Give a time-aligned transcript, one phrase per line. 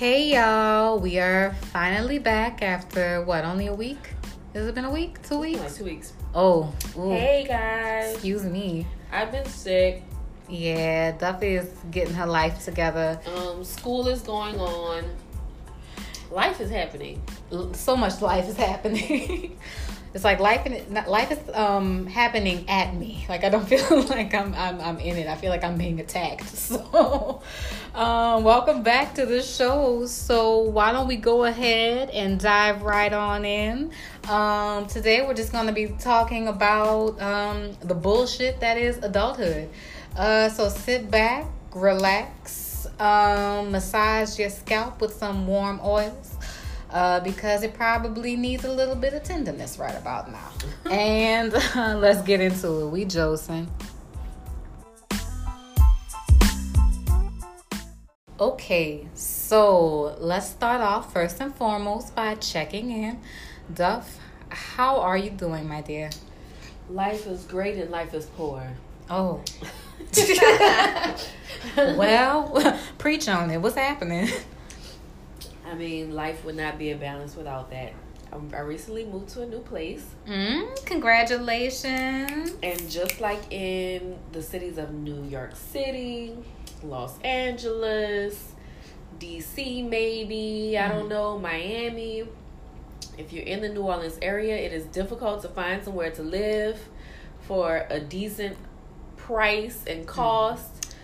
[0.00, 3.44] Okay, y'all, we are finally back after what?
[3.44, 4.14] Only a week?
[4.54, 5.20] Has it been a week?
[5.22, 5.60] Two weeks?
[5.60, 6.14] Like two weeks.
[6.34, 7.10] Oh, ooh.
[7.10, 8.14] Hey guys.
[8.14, 8.86] excuse me.
[9.12, 10.02] I've been sick.
[10.48, 13.20] Yeah, Duffy is getting her life together.
[13.26, 15.04] Um, school is going on.
[16.30, 17.20] Life is happening.
[17.74, 19.58] So much life is happening.
[20.12, 23.24] it's like life and life is um happening at me.
[23.28, 25.28] Like I don't feel like I'm I'm I'm in it.
[25.28, 26.46] I feel like I'm being attacked.
[26.70, 27.42] So,
[27.94, 30.06] um, welcome back to the show.
[30.06, 33.90] So why don't we go ahead and dive right on in?
[34.28, 39.68] Um, today we're just gonna be talking about um the bullshit that is adulthood.
[40.16, 46.36] Uh, so sit back, relax, um, massage your scalp with some warm oils
[46.92, 50.50] uh, because it probably needs a little bit of tenderness right about now.
[50.90, 52.88] and uh, let's get into it.
[52.88, 53.68] We Josen.
[58.38, 63.20] Okay, so let's start off first and foremost by checking in.
[63.74, 66.08] Duff, how are you doing, my dear?
[66.88, 68.66] Life is great and life is poor.
[69.10, 69.42] Oh.
[71.76, 73.58] well, preach on it.
[73.58, 74.28] What's happening?
[75.70, 77.92] I mean, life would not be a balance without that.
[78.32, 82.52] Um, I recently moved to a new place, Mm, congratulations.
[82.62, 86.36] and just like in the cities of New York City,
[86.84, 88.52] Los Angeles,
[89.18, 92.24] DC, maybe, I don't know, Miami.
[93.18, 96.78] If you're in the New Orleans area, it is difficult to find somewhere to live
[97.40, 98.56] for a decent
[99.16, 100.94] price and cost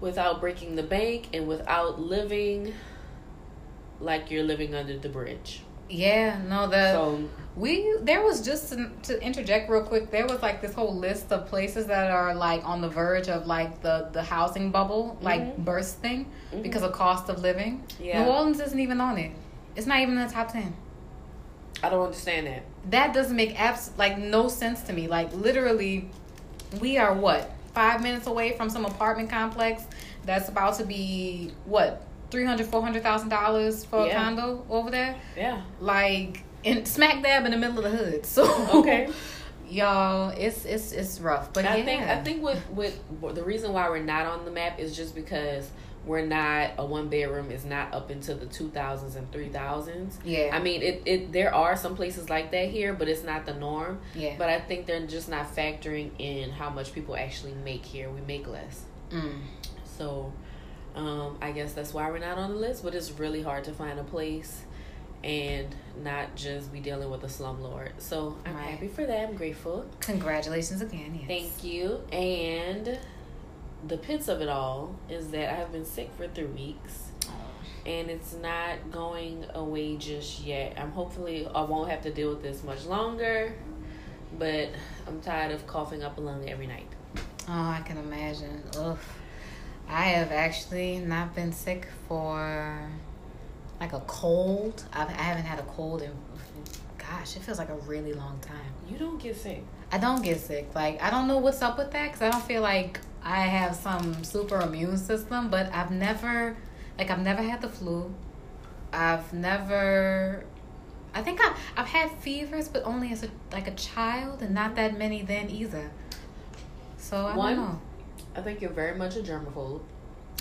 [0.00, 2.74] without breaking the bank and without living
[4.04, 5.62] like you're living under the bridge.
[5.88, 10.10] Yeah, no, the So, we there was just to, to interject real quick.
[10.10, 13.46] There was like this whole list of places that are like on the verge of
[13.46, 15.64] like the the housing bubble like Mhm.
[15.64, 16.62] bursting Mhm.
[16.62, 17.82] because of cost of living.
[18.00, 18.22] Yeah.
[18.24, 19.32] New Orleans isn't even on it.
[19.76, 20.74] It's not even in the top ten.
[21.82, 22.62] I don't understand that.
[22.90, 25.06] That doesn't make abs like no sense to me.
[25.06, 26.08] Like literally,
[26.80, 29.82] we are what five minutes away from some apartment complex
[30.24, 32.02] that's about to be what
[32.34, 34.12] three hundred four hundred thousand dollars for Yeah.
[34.12, 35.14] a condo over there.
[35.36, 35.62] Yeah.
[35.80, 38.26] like in smack dab in the middle of the hood.
[38.26, 38.42] So
[38.80, 39.08] Okay.
[39.68, 41.52] y'all, it's it's it's rough.
[41.52, 43.00] But I yeah, think I think with with
[43.38, 45.70] the reason why we're not on the map is just because
[46.06, 50.18] we're not a one bedroom is not up into the two thousands and three thousands.
[50.24, 53.46] yeah, I mean, it, it there are some places like that here, but it's not
[53.46, 54.00] the norm.
[54.14, 58.10] yeah, But I think they're just not factoring in how much people actually make here.
[58.10, 59.38] We make less, mm.
[59.98, 60.30] so
[60.94, 62.82] um, I guess that's why we're not on the list.
[62.84, 64.62] But it's really hard to find a place
[65.22, 67.92] and not just be dealing with a slumlord.
[67.98, 68.66] So I'm Right.
[68.66, 69.28] happy for that.
[69.28, 69.86] I'm grateful.
[70.00, 71.14] congratulations again.
[71.14, 71.26] Yes.
[71.26, 72.00] Thank you.
[72.12, 72.98] And
[73.86, 77.08] the pits of it all is that I have been sick for three weeks
[77.86, 80.74] and it's not going away just yet.
[80.78, 83.54] I'm hopefully I won't have to deal with this much longer,
[84.38, 84.70] but
[85.06, 86.86] I'm tired of coughing up a lung every night.
[87.16, 88.62] Oh, I can imagine.
[88.78, 88.98] Ugh.
[89.88, 92.90] I have actually not been sick for
[93.80, 94.84] like a cold.
[94.92, 96.10] I've, I haven't had a cold in,
[96.98, 98.72] gosh, it feels like a really long time.
[98.88, 99.62] You don't get sick.
[99.92, 100.74] I don't get sick.
[100.74, 103.74] Like I don't know what's up with that because I don't feel like I have
[103.76, 105.50] some super immune system.
[105.50, 106.56] But I've never,
[106.98, 108.12] like I've never had the flu.
[108.92, 110.44] I've never.
[111.14, 114.74] I think I I've had fevers, but only as a like a child, and not
[114.76, 115.90] that many then either.
[116.98, 117.80] So I One- don't know.
[118.36, 119.80] I think you're very much a germaphobe.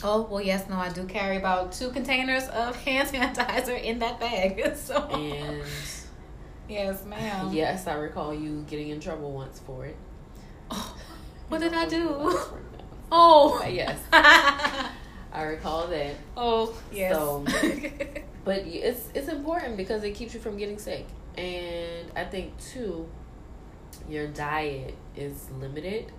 [0.04, 4.20] Oh well, yes, no, I do carry about two containers of hand sanitizer in that
[4.20, 4.76] bag.
[4.78, 5.62] So And
[6.68, 7.54] yes, ma'am.
[7.54, 9.96] yes, I recall you getting in trouble once for it.
[10.72, 10.96] Oh,
[11.50, 12.40] what did I do?
[13.16, 13.60] Oh.
[13.62, 16.16] But yes, I recall that.
[16.36, 17.14] oh yes.
[17.16, 17.46] So-
[18.44, 21.06] But it's it's important because it keeps you from getting sick.
[21.38, 23.08] And I think too,
[24.10, 26.12] your diet is limited,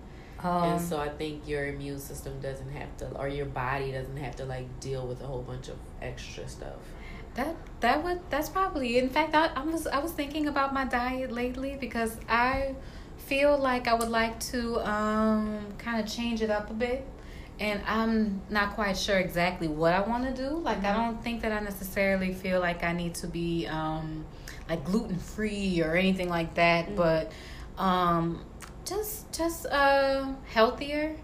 [0.45, 4.17] um, and so I think your immune system doesn't have to, or your body doesn't
[4.17, 6.79] have to like deal with a whole bunch of extra stuff.
[7.35, 10.85] That that would that's probably in fact I, I was I was thinking about my
[10.85, 12.75] diet lately because I
[13.17, 17.05] feel like I would like to um kind of change it up a bit
[17.59, 20.95] and I'm not quite sure exactly what I want to do like I Mhm.
[20.95, 24.25] don't think that I necessarily feel like I need to be um
[24.69, 26.95] like gluten free or anything like that Mhm.
[26.95, 27.31] but
[27.77, 28.45] um
[28.85, 31.15] just just uh healthier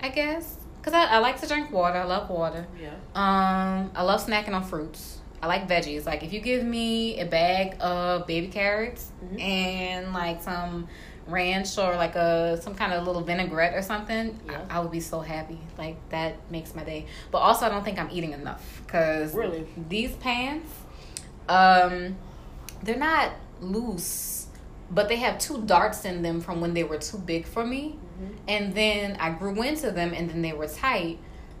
[0.00, 2.90] I guess cuz I, I like to drink water I love water Yeah.
[3.14, 5.18] um, I love snacking on fruits.
[5.42, 6.06] I like veggies.
[6.06, 9.40] Like if you give me a bag of baby carrots Mhm.
[9.40, 10.88] and like some
[11.26, 14.60] ranch or like a some kind of little vinaigrette or something, Yeah.
[14.70, 15.60] I, I would be so happy.
[15.76, 17.06] Like that makes my day.
[17.32, 19.66] But also, I don't think I'm eating enough because Really?
[19.88, 20.70] these pants,
[21.48, 22.16] um,
[22.82, 23.30] they're not
[23.60, 24.35] loose,
[24.90, 27.98] but they have two darts in them from when they were too big for me,
[28.20, 28.34] Mhm.
[28.48, 31.18] and then I grew into them, and then they were tight,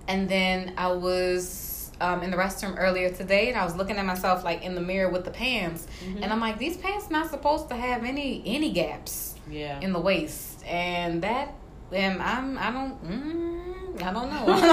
[0.08, 1.72] and then I was.
[1.98, 4.82] Um, in the restroom earlier today, and I was looking at myself like in the
[4.82, 6.20] mirror with the pants, Mhm.
[6.22, 9.80] and I'm like, these pants not supposed to have any any gaps Yeah.
[9.80, 11.54] in the waist, and that
[11.96, 14.60] um, I'm I don't mm, I don't know I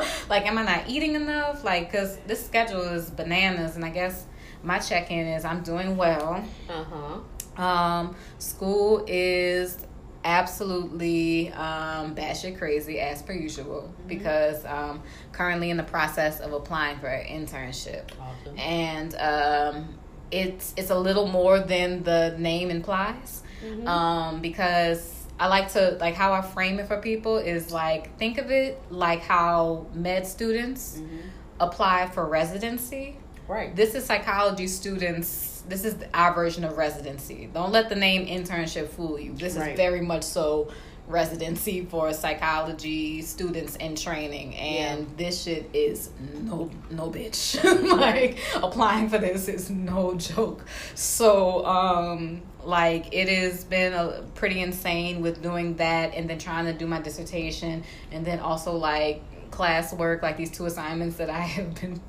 [0.00, 3.90] don't, like am I not eating enough like because this schedule is bananas, and I
[3.90, 4.24] guess
[4.62, 6.42] my check in is I'm doing well.
[6.66, 7.16] Uh huh.
[7.56, 9.76] Um, school is
[10.24, 15.02] absolutely um, batshit crazy as per usual because um,
[15.32, 18.58] currently in the process of applying for an internship Awesome.
[18.58, 19.88] and um,
[20.30, 23.86] it's it's a little more than the name implies Mhm.
[23.86, 28.38] um, because I like to like how I frame it for people is like think
[28.38, 31.20] of it like how med students Mhm.
[31.60, 33.16] apply for residency.
[33.48, 33.74] Right.
[33.74, 35.49] This is psychology students.
[35.68, 37.48] This is our version of residency.
[37.52, 39.32] Don't let the name internship fool you.
[39.34, 39.72] This Right.
[39.72, 40.70] is very much so
[41.06, 46.10] residency for psychology students in training and this shit is
[46.42, 47.58] no no bitch
[47.98, 50.64] like applying for this is no joke
[50.94, 56.66] so um like it has been a pretty insane with doing that and then trying
[56.66, 57.82] to do my dissertation
[58.12, 59.20] and then also like
[59.50, 62.00] classwork like these two assignments that i have been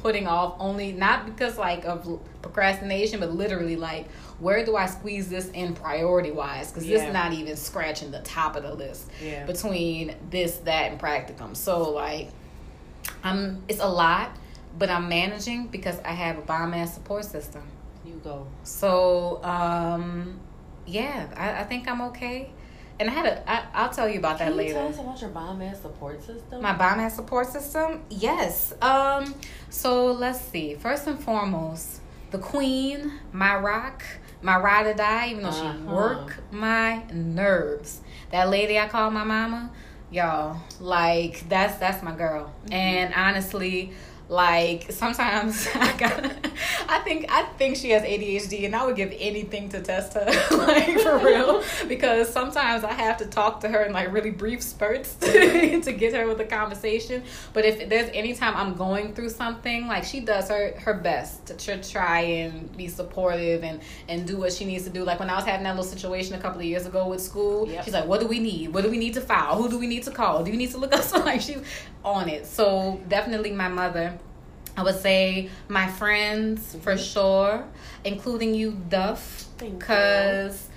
[0.00, 5.28] putting off only not because like of procrastination but literally like where do i squeeze
[5.28, 7.08] this in priority wise because this Yeah.
[7.08, 9.44] is not even scratching the top of the list Yeah.
[9.46, 12.28] between this that and practicum so like
[13.24, 14.30] i'm it's a lot
[14.78, 17.62] but i'm managing because i have a bomb ass support system
[18.04, 18.46] you go.
[18.64, 20.38] so um
[20.86, 22.50] yeah I, I think i'm okay
[23.00, 25.20] and i had a I, i'll tell you about that you later tell us about
[25.20, 26.62] your bomb ass support system?
[26.62, 28.02] my bomb ass support system?
[28.10, 28.72] Yes.
[28.82, 29.34] Um,
[29.70, 30.74] so let's see.
[30.74, 32.00] First and foremost,
[32.30, 34.02] the queen, my rock,
[34.42, 35.94] my ride or die, even though she Uh-huh.
[35.94, 38.00] work my nerves.
[38.30, 39.70] That lady I call my mama,
[40.10, 42.52] y'all, like that's that's my girl.
[42.70, 43.92] And honestly,
[44.30, 46.24] like sometimes I got
[46.88, 50.24] I think I think she has ADHD and I would give anything to test her
[50.56, 51.62] like for real.
[51.88, 56.14] Because sometimes I have to talk to her in like really brief spurts to get
[56.14, 57.24] her with a conversation.
[57.52, 61.46] But if there's any time I'm going through something like she does her her best
[61.46, 65.02] to tr- try and be supportive and and do what she needs to do.
[65.02, 67.68] Like when I was having that little situation a couple of years ago with school
[67.68, 67.84] Yep.
[67.84, 68.72] she's like what do we need?
[68.72, 69.56] What do we need to file?
[69.56, 70.44] Who do we need to call?
[70.44, 71.60] Do you need to look up so like she's
[72.04, 74.18] on it so definitely my mother
[74.76, 76.80] I would say my friends mm-hmm.
[76.80, 77.64] for sure,
[78.04, 80.68] including you, Duff, because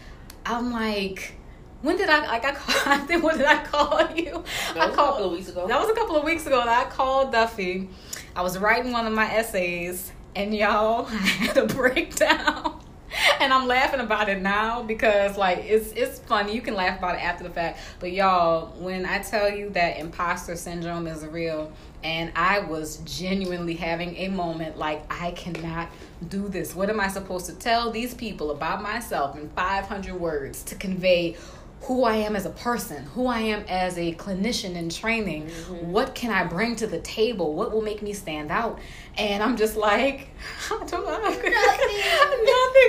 [0.46, 1.36] I'm like,
[1.81, 2.94] when did I like I call?
[2.94, 4.44] I think when did I call you?
[4.74, 5.68] That I was a couple of weeks ago.
[5.68, 7.90] That was a couple of weeks ago that I called Duffy.
[8.36, 12.82] I was writing one of my essays, and y'all, I had a breakdown.
[13.39, 16.56] And I'm laughing about it now because like it's it's funny.
[16.56, 17.80] You can laugh about it after the fact.
[18.00, 21.71] But y'all, when I tell you that imposter syndrome is real
[22.04, 25.89] and I was genuinely having a moment like I cannot
[26.30, 26.75] do this.
[26.75, 31.36] What am I supposed to tell these people about myself in 500 words to convey
[31.83, 35.47] who I am as a person, who I am as a clinician in training.
[35.47, 35.92] Mm-hmm.
[35.92, 37.54] What can I bring to the table?
[37.54, 38.80] What will make me stand out?
[39.18, 40.30] And I'm just like,
[40.71, 41.19] I don't know.
[41.19, 41.44] Nothing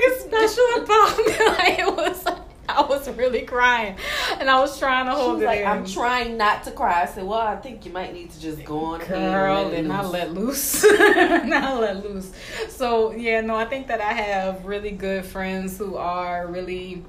[0.05, 1.25] is special about me.
[1.55, 3.97] Like, it was, like, I was really crying,
[4.41, 5.67] and I was trying to hold was it like, in.
[5.67, 7.03] I'm trying not to cry.
[7.03, 9.89] I said, Well, I think you might need to just go on girl and and
[9.89, 12.33] not let loose not let loose
[12.69, 17.05] so yeah no i think that i have really good friends who are really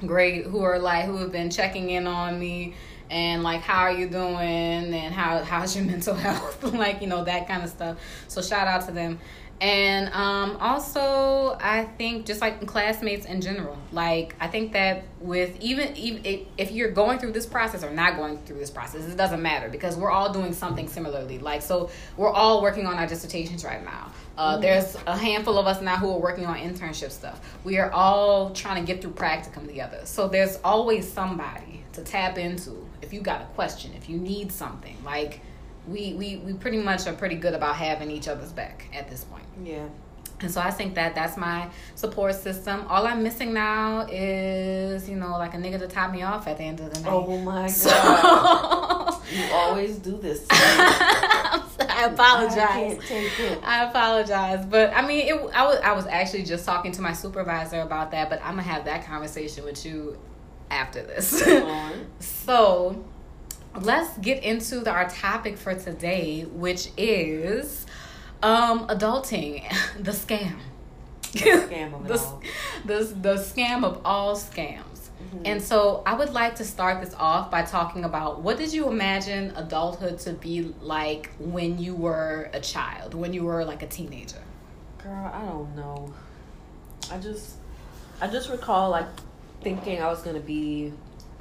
[0.00, 2.74] great who are like who have been checking in on me
[3.10, 6.62] and like how are you doing and how how's your mental health?
[6.74, 7.98] Like you know that kind of stuff.
[8.28, 9.18] So shout out to them
[9.60, 15.56] and um also i think just like classmates in general like i think that with
[15.60, 19.04] even even if- if you're going through this process or not going through this process
[19.06, 21.38] it doesn't matter because we're all doing something similarly.
[21.38, 24.10] Like so we're all working on our dissertations right now.
[24.36, 27.40] Uh, there's a handful of us now who are working on internship stuff.
[27.64, 30.00] We are all trying to get through practicum together.
[30.04, 34.50] So there's always somebody to tap into if you got a question if you need
[34.52, 34.96] something.
[35.04, 35.40] Like
[35.88, 39.24] we, we, we pretty much are pretty good about having each other's back at this
[39.24, 39.86] point Yeah.
[40.40, 42.86] and so I think that that's my support system.
[42.88, 46.56] All I'm missing now is, you know, like a nigga to top me off at
[46.58, 47.12] the end of the night.
[47.12, 49.22] Oh my So- god.
[49.32, 50.46] you always do this.
[50.50, 52.58] I apologize.
[52.58, 53.58] I can't take it.
[53.64, 57.12] I apologize, but I mean, it, I was I was actually just talking to my
[57.12, 60.18] supervisor about that, but I'm gonna have that conversation with you
[60.70, 61.42] after this.
[61.42, 62.06] Come on.
[62.18, 63.04] so
[63.80, 67.86] let's get into the, our topic for today, which is
[68.42, 69.62] um, adulting,
[69.98, 70.54] the scam.
[71.32, 72.42] The scam of the, all.
[72.84, 74.82] the, the scam of all scams.
[75.34, 75.42] Mhm.
[75.44, 78.88] And so I would like to start this off by talking about what did you
[78.88, 83.86] imagine adulthood to be like when you were a child, when you were like a
[83.86, 84.42] teenager?
[85.02, 86.12] Girl, I don't know.
[87.10, 87.56] I just,
[88.20, 89.06] I just recall like
[89.62, 90.92] thinking I was gonna be,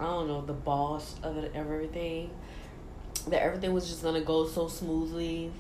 [0.03, 2.29] I don't know, the boss of it, of everything.
[3.27, 5.51] That everything was just gonna go so smoothly.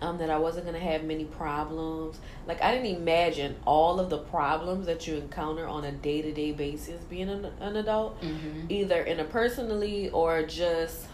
[0.00, 2.18] Um, that I wasn't gonna have many problems.
[2.46, 6.32] Like I didn't imagine all of the problems that you encounter on a day to
[6.32, 8.66] day basis being an, an adult, Mm-hmm.
[8.68, 11.06] either interpersonally or just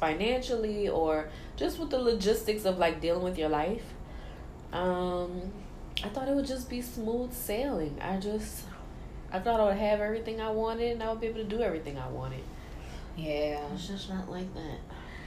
[0.00, 3.82] financially or just with the logistics of like dealing with your life.
[4.72, 5.52] Um,
[6.04, 7.98] I thought it would just be smooth sailing.
[8.00, 8.64] I just,
[9.30, 11.60] I thought I would have everything I wanted and I would be able to do
[11.60, 12.42] everything I wanted.
[13.16, 13.60] Yeah.
[13.74, 14.78] It's just not like that.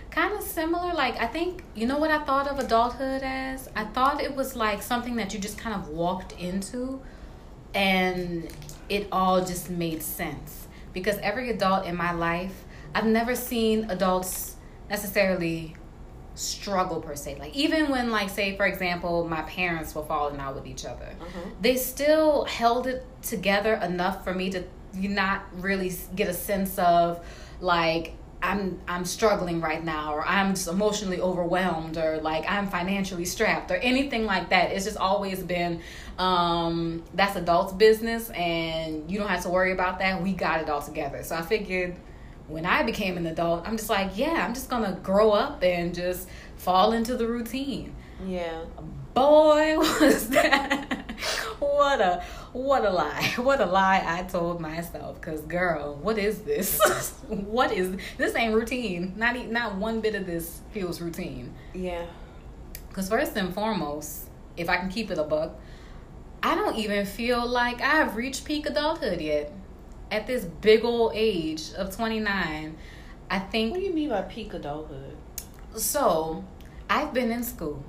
[0.09, 0.93] Kind of similar.
[0.93, 3.69] Like, I think, you know what I thought of adulthood as?
[3.75, 7.01] I thought it was like something that you just kind of walked into
[7.73, 8.49] and
[8.89, 10.67] it all just made sense.
[10.93, 14.55] Because every adult in my life, I've never seen adults
[14.89, 15.75] necessarily
[16.35, 17.37] struggle per se.
[17.39, 21.09] Like, even when, like, say, for example, my parents were falling out with each other,
[21.19, 21.39] Uh-huh.
[21.61, 27.25] they still held it together enough for me to not really get a sense of
[27.61, 33.23] like I'm I'm struggling right now or I'm just emotionally overwhelmed or like I'm financially
[33.23, 34.71] strapped or anything like that.
[34.71, 35.79] It's just always been
[36.17, 40.21] um that's adults business and you don't have to worry about that.
[40.21, 41.23] We got it all together.
[41.23, 41.95] So I figured
[42.51, 45.93] when I became an adult, I'm just like, yeah, I'm just to grow up and
[45.95, 46.27] just
[46.57, 47.95] fall into the routine.
[48.25, 48.65] Yeah.
[49.15, 51.09] boy was that
[51.59, 53.33] what a what a lie.
[53.37, 56.79] What a lie i told myself because girl what is this?
[57.27, 59.13] What is this ain't routine.
[59.17, 61.53] Not e- not one bit of this feels routine.
[61.73, 62.05] Yeah.
[62.89, 65.51] because first and foremost if i can keep it a buck
[66.43, 69.51] i don't even feel like i've reached peak adulthood yet
[70.11, 72.75] at this big old age of 29
[73.29, 75.15] i think What do you mean by peak adulthood?
[75.75, 76.43] so
[76.89, 77.83] i've been in school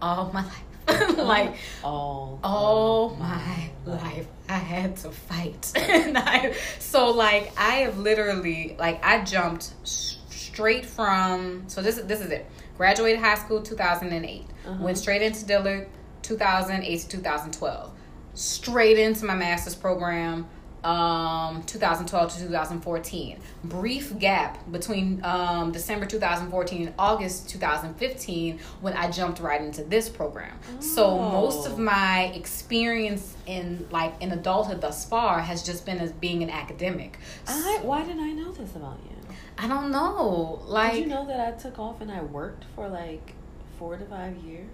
[0.00, 0.42] all my
[0.88, 1.16] life.
[1.16, 4.26] Like all all my life.
[4.48, 5.72] i had to fight.
[5.76, 12.06] And I, so like i have literally like i jumped straight from so this is
[12.06, 12.46] this is it.
[12.76, 14.82] Graduated high school 2008 Uh-huh.
[14.82, 15.86] went straight into dillard
[16.22, 17.90] 2008 to 2012
[18.34, 20.46] straight into my master's program
[20.84, 29.08] um 2012 to 2014 brief gap between um december 2014 and august 2015 when i
[29.10, 31.30] jumped right into this program so Oh.
[31.30, 36.42] most of my experience in like in adulthood thus far has just been as being
[36.42, 39.34] an academic I, why didn't I know this about you?
[39.58, 42.88] i don't know like Did you know that I took off and I worked for
[42.88, 43.34] like
[43.78, 44.66] four to five years?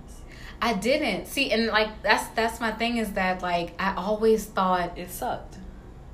[0.63, 4.97] i didn't see and like that's that's my thing is that like i always thought
[4.99, 5.57] It sucked.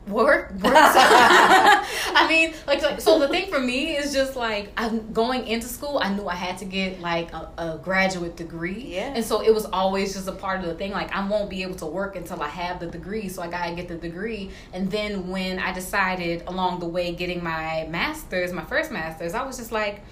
[0.07, 5.13] Work works i mean like, like so the thing for me is just like i'm
[5.13, 9.15] going into school i knew i had to get like a, a graduate degree Yeah.
[9.15, 11.63] and so it was always just a part of the thing like i won't be
[11.63, 14.91] able to work until i have the degree so i gotta get the degree and
[14.91, 19.57] then when i decided along the way getting my master's my first master's i was
[19.57, 20.03] just like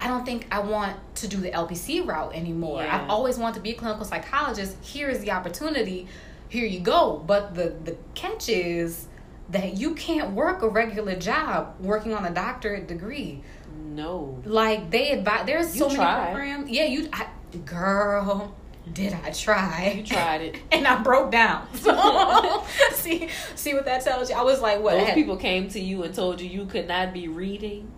[0.00, 2.82] I don't think I want to do the LPC route anymore.
[2.82, 2.94] Yeah.
[3.04, 4.76] I've always wanted to be a clinical psychologist.
[4.82, 6.08] Here is the opportunity.
[6.50, 7.22] Here you go.
[7.26, 9.06] But the the catch is
[9.50, 13.42] that you can't work a regular job working on a doctorate degree.
[13.84, 14.40] No.
[14.44, 16.70] Like they advise, there's so many programs.
[16.70, 17.26] Yeah, you, I,
[17.64, 18.54] girl,
[18.92, 19.94] did I try?
[19.96, 20.56] You tried it.
[20.72, 21.66] and I broke down.
[21.76, 24.36] So see, see what that tells you.
[24.36, 24.92] I was like, what?
[24.92, 27.90] Those had- people came to you and told you you could not be reading.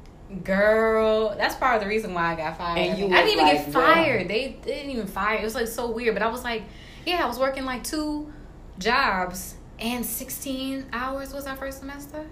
[0.43, 2.79] Girl, that's part of the reason why I got fired.
[2.79, 3.83] And you I didn't even get like, girl.
[3.83, 4.29] fired.
[4.29, 5.39] They didn't even fire.
[5.39, 6.15] It was like so weird.
[6.17, 6.65] But I was like,
[7.07, 8.33] yeah, I was working like two
[8.79, 12.25] jobs and 16 hours was our first semester.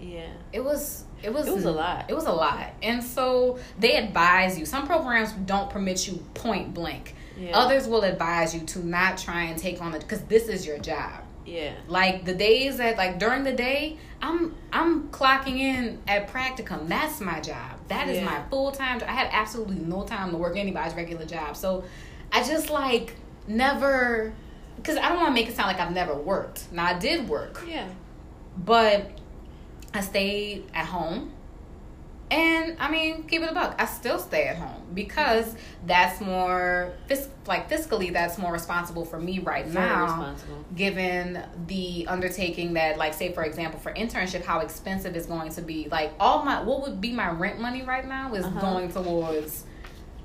[0.00, 0.28] Yeah.
[0.52, 2.06] It was it was It was a lot.
[2.08, 2.70] It was a lot.
[2.82, 4.64] And so they advise you.
[4.64, 7.14] Some programs don't permit you point blank.
[7.38, 7.56] Yeah.
[7.58, 10.78] Others will advise you to not try and take on it because this is your
[10.78, 11.22] job.
[11.44, 11.72] Yeah.
[11.88, 16.88] Like the days that like during the day, I'm I'm clocking in at practicum.
[16.88, 17.78] That's my job.
[17.88, 18.24] That is Yeah.
[18.24, 19.00] my full time.
[19.00, 21.56] job I had absolutely no time to work anybody's regular job.
[21.56, 21.84] So
[22.32, 23.16] I just like
[23.46, 24.32] never
[24.80, 26.70] because I don't want to make it sound like I've never worked.
[26.72, 27.86] Now I did work, Yeah.
[28.56, 29.10] but
[29.94, 31.32] I stayed at home
[32.32, 33.74] And I mean, keep it a buck.
[33.76, 39.18] I still stay at home because that's more fis- like fiscally that's more responsible for
[39.18, 40.04] me right Very now.
[40.04, 40.64] responsible.
[40.76, 45.62] Given the undertaking that, like, say for example, for internship, how expensive it's going to
[45.62, 45.88] be.
[45.90, 48.60] Like, all my what would be my rent money right now is Uh-huh.
[48.60, 49.64] going towards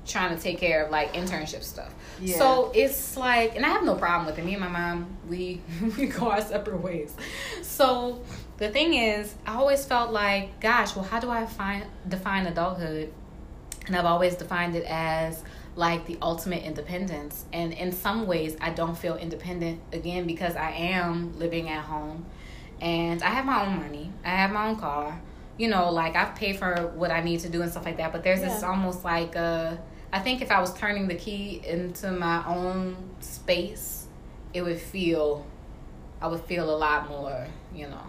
[0.06, 1.92] trying to take care of like internship stuff.
[2.20, 2.38] Yeah.
[2.38, 4.44] So it's like, and I have no problem with it.
[4.44, 5.60] Me and my mom, we
[5.98, 7.14] we go our separate ways.
[7.62, 8.22] So
[8.58, 13.12] the thing is, I always felt like, gosh, well, how do I find define adulthood?
[13.86, 15.44] And I've always defined it as
[15.76, 17.44] like the ultimate independence.
[17.52, 22.24] And in some ways, I don't feel independent again because I am living at home,
[22.80, 24.10] and I have my own money.
[24.24, 25.20] I have my own car.
[25.58, 28.12] You know, like I've paid for what I need to do and stuff like that.
[28.12, 29.76] But there's this almost like uh
[30.16, 34.06] I think if I was turning the key into my own space,
[34.54, 35.44] it would feel,
[36.22, 38.00] I would feel a lot more, you know,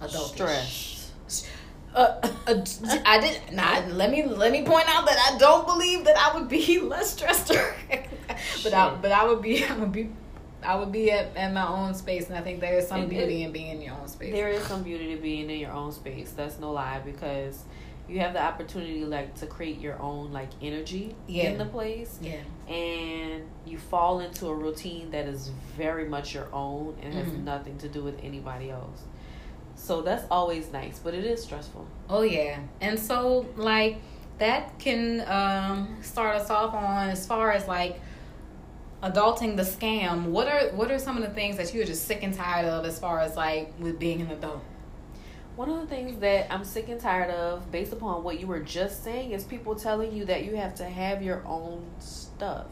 [0.00, 1.12] adultish.
[1.28, 1.50] Stress.
[1.94, 2.64] Uh, uh,
[3.06, 3.88] I did not.
[3.92, 7.12] Let me let me point out that I don't believe that I would be less
[7.12, 7.48] stressed.
[8.64, 10.10] but I but I would be I would be
[10.62, 13.10] I would be at, at my own space, and I think there is some And
[13.10, 14.32] beauty it- in being in your own space.
[14.32, 16.32] There is some beauty to being in your own space.
[16.36, 17.62] That's no lie because
[18.10, 21.44] you have the opportunity like to create your own like energy Yeah.
[21.50, 26.48] in the place yeah, and you fall into a routine that is very much your
[26.52, 27.44] own and has Mhm.
[27.44, 29.02] nothing to do with anybody else.
[29.76, 31.86] So that's always nice, but it is stressful.
[32.08, 32.58] Oh yeah.
[32.80, 33.98] And so like
[34.38, 38.00] that can um start us off on as far as like
[39.02, 40.26] adulting the scam.
[40.26, 42.84] What are what are some of the things that you're just sick and tired of
[42.84, 44.62] as far as like with being an adult?
[45.60, 48.60] One of the things that I'm sick and tired of, based upon what you were
[48.60, 52.68] just saying, is people telling you that you have to have your own stuff.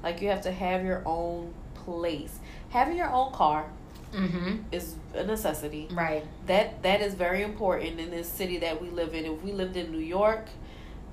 [0.00, 2.38] Like you have to have your own place.
[2.68, 3.68] Having your own car
[4.12, 4.58] Mm-hmm.
[4.70, 5.88] is a necessity.
[5.90, 6.24] Right.
[6.46, 9.24] That that is very important in this city that we live in.
[9.24, 10.46] If we lived in New York,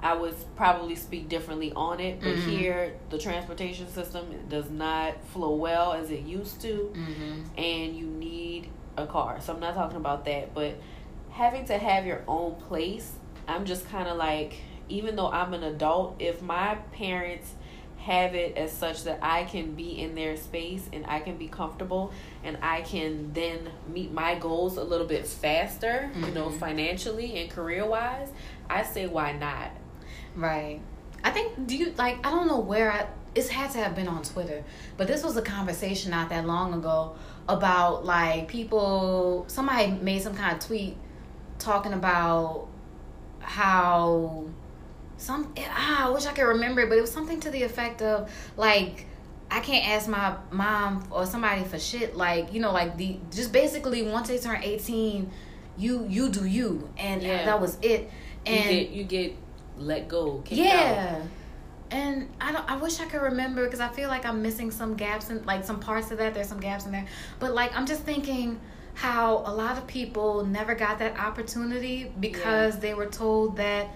[0.03, 2.21] I would probably speak differently on it.
[2.21, 2.45] But Mhm.
[2.47, 7.59] here, the transportation system does not flow well as it used to Mm-hmm.
[7.59, 9.41] and you need a car.
[9.41, 10.75] So I'm not talking about that, but
[11.38, 13.13] having to have your own place,
[13.48, 14.56] I'm just kind of like,
[14.89, 17.54] even though I'm an adult, if my parents
[18.00, 21.47] have it as such that I can be in their space and I can be
[21.47, 22.12] comfortable
[22.43, 26.58] and I can then meet my goals a little bit faster, you know, Mhm.
[26.60, 28.30] financially and career wise,
[28.69, 29.69] I say why not?
[30.36, 30.80] Right.
[31.23, 34.08] I think do you like I don't know where I it's had to have been
[34.08, 34.63] on Twitter,
[34.95, 37.15] but this was a conversation not that long ago
[37.47, 40.95] about like people somebody made some kind of tweet
[41.60, 42.67] talking about
[43.39, 44.46] how
[45.17, 48.02] some ah, I wish I could remember it, but it was something to the effect
[48.02, 49.06] of like
[49.50, 53.52] I can't ask my mom or somebody for shit like you know like the just
[53.52, 55.32] basically once they turn 18
[55.78, 57.46] you you do you and Yeah.
[57.46, 58.10] that was it
[58.46, 59.36] and you get you get
[59.78, 60.65] let go, kicked out.
[60.67, 61.22] yeah.
[61.91, 62.70] And I don't.
[62.70, 65.63] I wish I could remember because I feel like I'm missing some gaps in like
[65.63, 66.34] some parts of that.
[66.34, 67.06] There's some gaps in there,
[67.39, 68.60] but like I'm just thinking
[68.97, 73.88] how a lot of people never got that opportunity because they were told that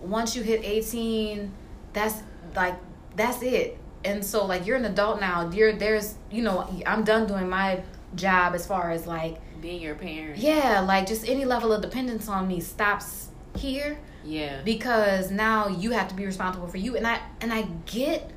[0.00, 1.52] once you hit 18,
[1.92, 2.22] that's
[2.56, 2.74] like
[3.14, 3.76] that's it.
[4.04, 5.50] And so like you're an adult now.
[5.50, 7.82] You're there's you know I'm done doing my
[8.14, 10.38] job as far as like being your parent.
[10.38, 14.62] yeah like just any level of dependence on me stops here Yeah.
[14.64, 18.30] because now you have to be responsible for you and i and i get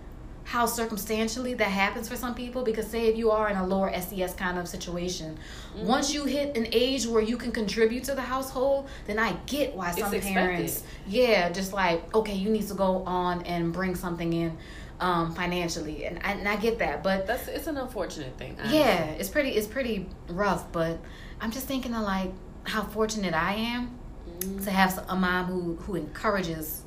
[0.51, 3.89] how circumstantially that happens for some people because say if you are in a lower
[4.07, 5.37] SES kind of situation
[5.75, 5.87] Mm-hmm.
[5.87, 9.73] once you hit an age where you can contribute to the household then i get
[9.73, 14.33] why some parents yeah just like okay you need to go on and bring something
[14.33, 14.57] in
[14.99, 18.57] um financially and I, and I get that but That's it's an unfortunate thing.
[18.59, 18.79] honestly.
[18.79, 20.99] yeah it's pretty it's pretty rough but
[21.39, 22.31] i'm just thinking of like
[22.65, 23.97] how fortunate i am
[24.39, 24.63] Mhm.
[24.65, 26.83] to have a mom who who encourages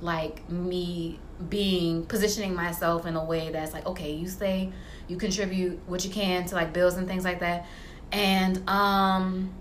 [0.00, 4.70] like me being positioning myself in a way that's like okay you stay
[5.08, 7.66] you contribute what you can to like bills and things like that.
[8.12, 9.52] And um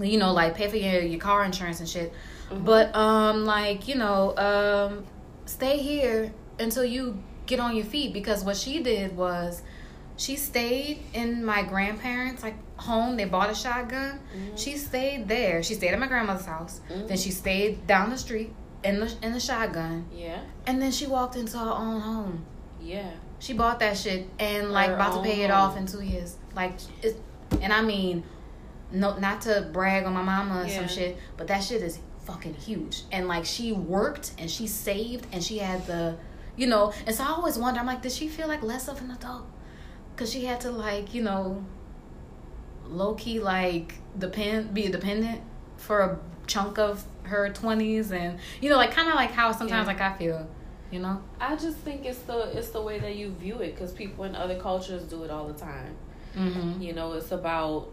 [0.00, 2.12] you know like pay for your your car insurance and shit.
[2.50, 2.64] Mhm.
[2.64, 5.04] but um like you know um
[5.44, 8.12] stay here until you get on your feet.
[8.12, 9.62] Because what she did was
[10.16, 13.16] she stayed in my grandparents like home.
[13.16, 14.20] They bought a shotgun.
[14.34, 14.58] Mhm.
[14.58, 15.62] she stayed there.
[15.62, 16.80] She stayed at my grandmother's house.
[16.88, 18.52] Then she stayed down the street
[18.84, 20.40] in the in the shotgun Yeah.
[20.66, 22.44] and then she walked into her own home
[22.80, 23.10] Yeah.
[23.38, 26.00] she bought that shit and like Her about to pay it own off in two
[26.02, 27.18] years like it's,
[27.60, 28.22] and i mean
[28.92, 30.76] no not to brag on my mama or Yeah.
[30.78, 35.26] some shit but that shit is fucking huge and like she worked and she saved
[35.32, 36.16] and she had the
[36.56, 39.00] you know and so i always wonder i'm like did she feel like less of
[39.00, 39.46] an adult
[40.14, 41.64] because she had to like you know
[42.86, 45.40] low-key like depend be a dependent
[45.76, 49.86] for a chunk of her 20s and you know like kind of like how sometimes
[49.86, 49.92] Yeah.
[49.92, 50.48] like i feel
[50.90, 53.92] you know I just think it's the it's the way that you view it because
[53.92, 55.94] people in other cultures do it all the time.
[56.36, 56.80] mm-hmm.
[56.82, 57.90] You know, it's about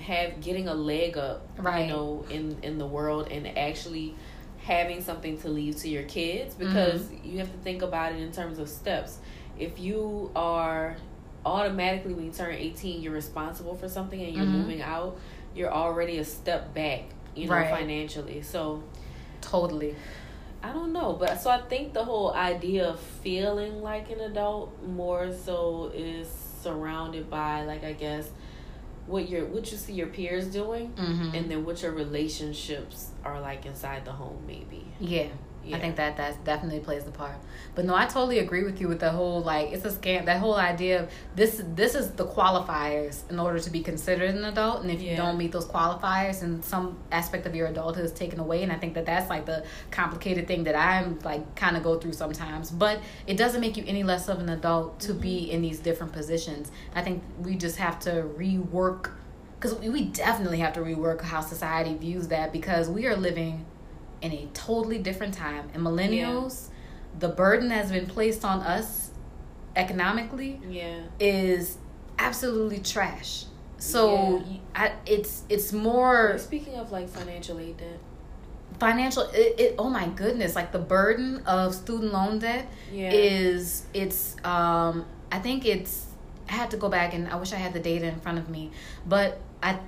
[0.00, 1.86] have getting a leg up, Right.
[1.86, 4.14] you know, in in the world and actually
[4.58, 8.32] having something to leave to your kids because you have to think about it in
[8.32, 9.18] terms of steps.
[9.58, 10.96] If you are
[11.44, 14.52] automatically when you turn 18 you're responsible for something and you're Mhm.
[14.52, 15.18] moving out,
[15.54, 17.02] you're already a step back,
[17.34, 17.70] you know, Right.
[17.70, 18.42] financially.
[18.42, 18.82] So
[19.40, 19.94] totally
[20.64, 24.80] I don't know, but so I think the whole idea of feeling like an adult
[24.84, 26.28] more so is
[26.62, 28.30] surrounded by like I guess
[29.06, 31.34] what your what you see your peers doing mm-hmm.
[31.34, 34.84] and then what your relationships are like inside the home maybe.
[35.00, 35.26] yeah
[35.64, 35.76] Yeah.
[35.76, 37.36] I think that that definitely plays the part.
[37.74, 40.26] But no, I totally agree with you with the whole like it's a scam.
[40.26, 44.44] That whole idea of this this is the qualifiers in order to be considered an
[44.44, 48.12] adult, and if you don't meet those qualifiers, and some aspect of your adulthood is
[48.12, 51.76] taken away, and I think that that's like the complicated thing that I'm like kind
[51.76, 52.70] of go through sometimes.
[52.70, 55.52] But it doesn't make you any less of an adult to be mm-hmm.
[55.52, 56.72] in these different positions.
[56.94, 59.12] I think we just have to rework
[59.58, 63.64] because we definitely have to rework how society views that because we are living
[64.22, 65.68] in a totally different time.
[65.74, 66.68] And millennials,
[67.18, 69.10] the burden that's been placed on us
[69.76, 71.00] economically Yeah.
[71.20, 71.76] is
[72.18, 73.44] absolutely trash.
[73.78, 74.56] So Yeah.
[74.74, 77.98] I, it's it's more Speaking of like financial aid debt.
[78.78, 79.24] financial.
[79.34, 83.10] It, it oh my goodness, like the burden of student loan debt Yeah.
[83.12, 86.06] is it's um I think it's
[86.48, 88.48] I had to go back and I wish I had the data in front of
[88.48, 88.70] me,
[89.06, 89.78] but I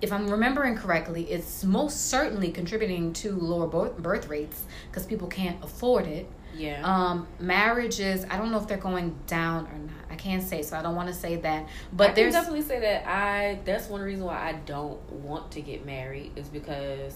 [0.00, 5.28] if I'm remembering correctly, it's most certainly contributing to lower birth, birth rates because people
[5.28, 6.28] can't afford it.
[6.54, 6.80] yeah.
[6.84, 9.94] Um, marriages, I don't know if they're going down or not.
[10.10, 11.64] I can't say, so I don't want to say that.
[11.64, 15.50] I But can there's definitely say that I that's one reason why I don't want
[15.52, 17.14] to get married is because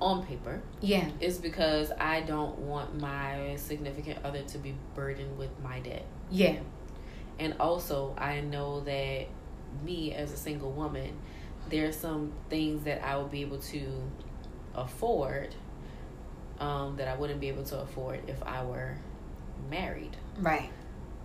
[0.00, 5.50] on paper yeah, is because I don't want my significant other to be burdened with
[5.62, 6.04] my debt.
[6.30, 6.56] yeah,
[7.38, 9.26] And also, I know that
[9.84, 11.16] me as a single woman,
[11.68, 13.82] there are some things that I will be able to
[14.74, 15.54] afford
[16.58, 18.96] um, that I wouldn't be able to afford if I were
[19.70, 20.16] married.
[20.40, 20.70] right.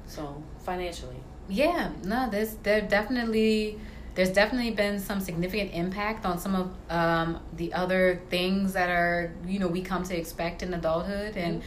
[0.07, 1.15] So, financially.
[1.47, 3.79] Yeah, no, there's there definitely
[4.13, 9.33] there's definitely been some significant impact on some of um, the other things that are
[9.47, 11.63] you know we come to expect in adulthood and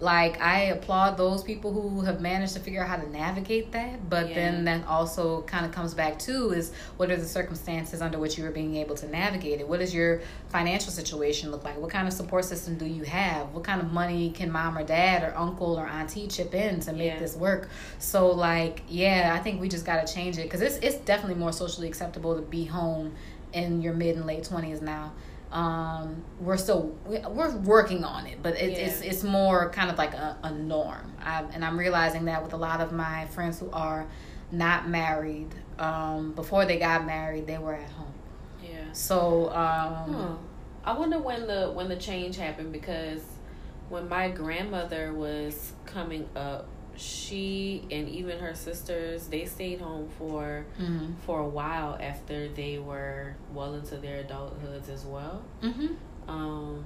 [0.00, 4.08] like I applaud those people who have managed to figure out how to navigate that
[4.08, 4.34] but Yeah.
[4.36, 8.38] then that also kind of comes back to is what are the circumstances under which
[8.38, 9.68] you are being able to navigate it?
[9.68, 11.78] What does your financial situation look like?
[11.80, 13.52] What kind of support system do you have?
[13.52, 16.92] What kind of money can mom or dad or uncle or auntie chip in to
[16.92, 17.18] make Yeah.
[17.18, 17.68] this work?
[17.98, 21.34] So like yeah i think we just got to change it because it's, it's definitely
[21.34, 23.12] more socially acceptable to be home
[23.52, 25.12] in your mid and late 20s now
[25.52, 29.96] um we're still we- we're working on it but it, it's it's more kind of
[29.96, 33.58] like a, a norm I, and i'm realizing that with a lot of my friends
[33.58, 34.06] who are
[34.52, 38.12] not married um before they got married they were at home
[38.62, 38.92] Yeah.
[38.92, 40.34] so um Huh.
[40.84, 43.22] I wonder when the when the change happened because
[43.90, 46.66] when my grandmother was coming up,
[46.98, 51.14] she and even her sisters they stayed home for mhm.
[51.24, 55.42] for a while after they were well into their adulthoods as well.
[55.62, 55.96] Mhm.
[56.26, 56.84] Um,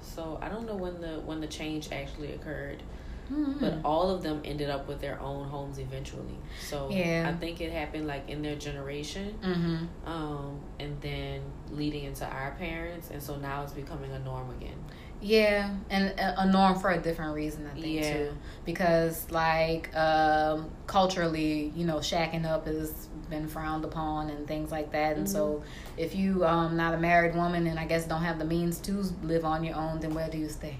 [0.00, 2.82] so I don't know when the when the change actually occurred,
[3.30, 3.60] Mhm.
[3.60, 6.38] but all of them ended up with their own homes eventually.
[6.60, 7.28] So Yeah.
[7.28, 9.88] I think it happened like in their generation Mhm.
[10.08, 14.78] um, and then leading into our parents, and so now it's becoming a norm again.
[15.20, 18.12] Yeah, and a, norm for a different reason, I think Yeah.
[18.12, 18.30] too.
[18.64, 24.92] Because like um, culturally, you know, shacking up has been frowned upon and things like
[24.92, 25.16] that.
[25.16, 26.00] And so, Mm-hmm.
[26.00, 28.92] if you um not a married woman and I guess don't have the means to
[29.22, 30.76] live on your own, then where do you stay?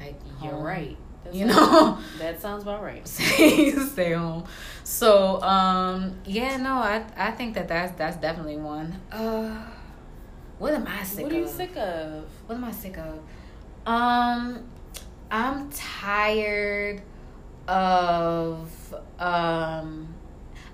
[0.00, 0.62] Like You're home.
[0.64, 0.96] right.
[1.24, 1.98] That You know.
[2.18, 3.06] that sounds about right.
[3.16, 4.44] stay stay home.
[4.84, 9.00] So um yeah, no, I I think that that's that's definitely one.
[9.12, 9.54] Uh,
[10.58, 11.30] what am I sick of?
[11.30, 11.50] What are you of?
[11.50, 12.24] sick of?
[12.46, 13.20] What am I sick of?
[13.88, 14.68] Um,
[15.30, 17.00] I'm tired
[17.66, 18.70] of
[19.18, 20.14] um.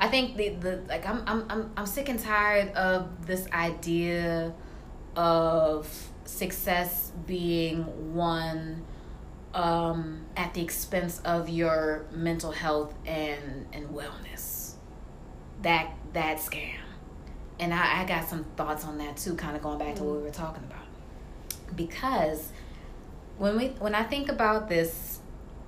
[0.01, 4.53] I think the the like I'm I'm I'm I'm sick and tired of this idea
[5.15, 5.89] of
[6.25, 8.83] success being one
[9.55, 14.73] um at the expense of your mental health and and wellness.
[15.63, 16.81] That that scam.
[17.61, 20.17] And I, I got some thoughts on that too, kind of going back to what
[20.17, 20.83] we were talking about.
[21.77, 22.51] Because
[23.39, 25.21] when we when I think about this,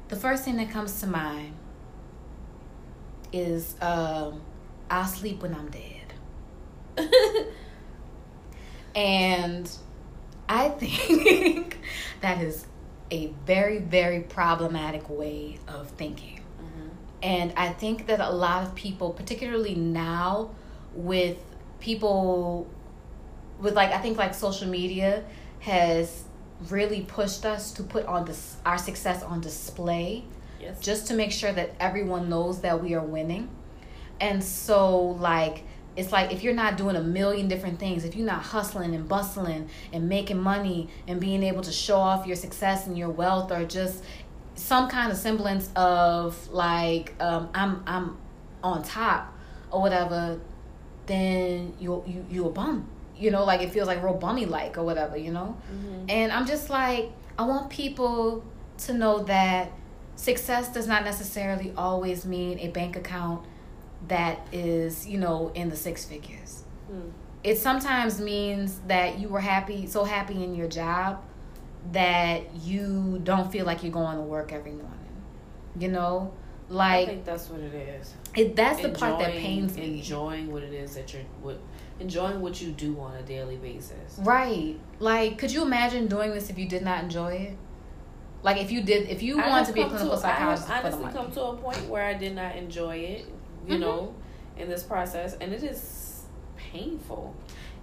[0.09, 1.55] the first thing that comes to mind
[3.33, 4.40] is um,
[4.90, 6.14] I'll sleep when I'm dead.
[8.96, 9.70] And
[10.48, 11.79] I think
[12.22, 12.66] that is
[13.11, 16.40] a very, very problematic way of thinking.
[16.59, 16.88] Mm-hmm.
[17.22, 20.50] And I think that a lot of people, particularly now
[20.94, 21.37] with
[21.79, 22.66] people
[23.61, 25.24] with like I think like social media
[25.61, 26.24] has
[26.69, 30.25] really pushed us to put on this our success on display
[30.61, 30.81] Yes.
[30.81, 33.51] just to make sure that everyone knows that we are winning.
[34.21, 35.64] And so like
[35.97, 39.09] it's like if you're not doing a million different things, if you're not hustling and
[39.09, 43.51] bustling and making money and being able to show off your success and your wealth
[43.53, 44.03] or just
[44.55, 48.16] some kind of semblance of like um, I'm I'm
[48.62, 49.33] on top
[49.71, 50.40] or whatever,
[51.07, 52.88] then you you you a bum.
[53.18, 55.57] You know, like it feels like real bummy like or whatever, you know?
[55.72, 56.11] Mhm.
[56.11, 58.44] And I'm just like, I want people
[58.79, 59.70] to know that
[60.16, 63.44] success does not necessarily always mean a bank account
[64.09, 66.62] that is, you know, in the six figures.
[66.88, 67.09] Hmm.
[67.42, 71.22] It sometimes means that you were happy, so happy in your job
[71.92, 74.90] that you don't feel like you're going to work every morning.
[75.79, 76.33] You know?
[76.68, 78.14] I Like think that's what it is.
[78.35, 79.98] it that's the part that pains me.
[79.98, 81.61] Enjoying what it is that you're what
[82.00, 84.18] enjoying what you do on a daily basis.
[84.18, 84.78] Right.
[84.98, 87.56] Like, could you imagine doing this if you did not enjoy it?
[88.42, 90.59] Like, if you did, if you I wanted have to be a clinical I have
[90.59, 93.26] psychologist for the honestly come to a point where I did not enjoy it,
[93.66, 93.80] you Mhm.
[93.80, 94.14] know,
[94.56, 97.35] in this process, and it is painful.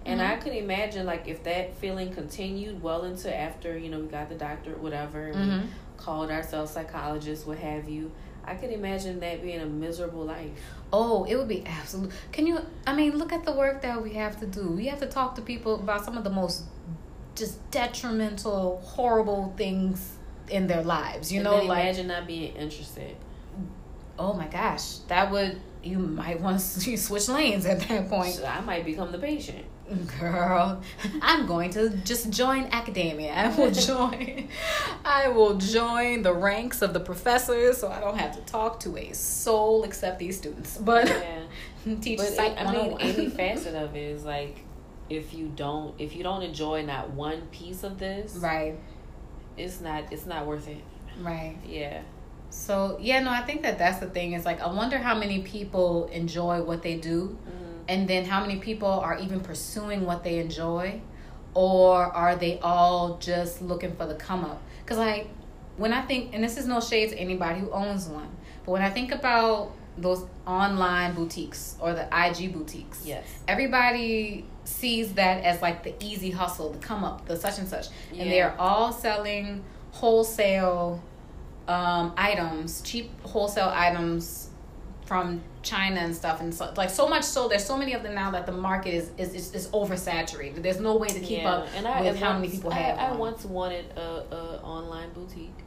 [0.06, 0.30] And Mhm.
[0.32, 4.28] I could imagine like if that feeling continued well into after you know we got
[4.28, 5.62] the doctor, whatever, Mhm.
[5.62, 8.10] we called ourselves psychologists, what have you.
[8.46, 10.74] I could imagine that being a miserable life.
[10.96, 12.12] Oh, it would be absolute.
[12.30, 12.56] Can you?
[12.86, 14.64] I mean, look at the work that we have to do.
[14.80, 16.64] We have to talk to people about some of the most
[17.34, 19.96] just detrimental, horrible things
[20.48, 21.32] in their lives.
[21.32, 23.16] You And know, like imagine not being interested.
[24.18, 28.34] oh my gosh, that would you might want to switch lanes at that point.
[28.34, 29.64] So I might become the patient.
[30.18, 30.80] Girl,
[31.20, 33.32] I'm going to just join academia.
[33.34, 34.48] I will join.
[35.04, 38.96] I will join the ranks of the professors, so I don't have to talk to
[38.96, 40.78] a soul except these students.
[40.78, 41.40] But Yeah.
[42.00, 44.60] teach But psych it, I mean, any facet of it is like,
[45.10, 48.74] if you don't, if you don't enjoy not one piece of this, right,
[49.58, 50.82] it's not, it's not worth it.
[51.20, 51.56] right.
[51.66, 52.00] Yeah.
[52.48, 54.32] So yeah, no, I think that that's the thing.
[54.32, 57.73] Is like I wonder how many people enjoy what they do, Mm-hmm.
[57.88, 61.00] And then how many people are even pursuing what they enjoy,
[61.54, 64.60] or are they all just looking for the come up?
[64.84, 65.28] Because like
[65.76, 68.28] when I think, and this is no shade to anybody who owns one,
[68.64, 73.24] but when I think about those online boutiques or the IG boutiques, Yes.
[73.46, 77.86] everybody sees that as like the easy hustle, the come up, the such and such,
[78.16, 81.00] and they are all selling wholesale
[81.68, 84.43] um, items, cheap wholesale items
[85.06, 88.14] from China and stuff, and so like so much so there's so many of them
[88.14, 90.62] now that the market is is is, is oversaturated.
[90.62, 91.52] There's no way to keep yeah.
[91.52, 92.98] up and I, with how many once- people I, have.
[92.98, 95.58] I once wanted a, a online boutique.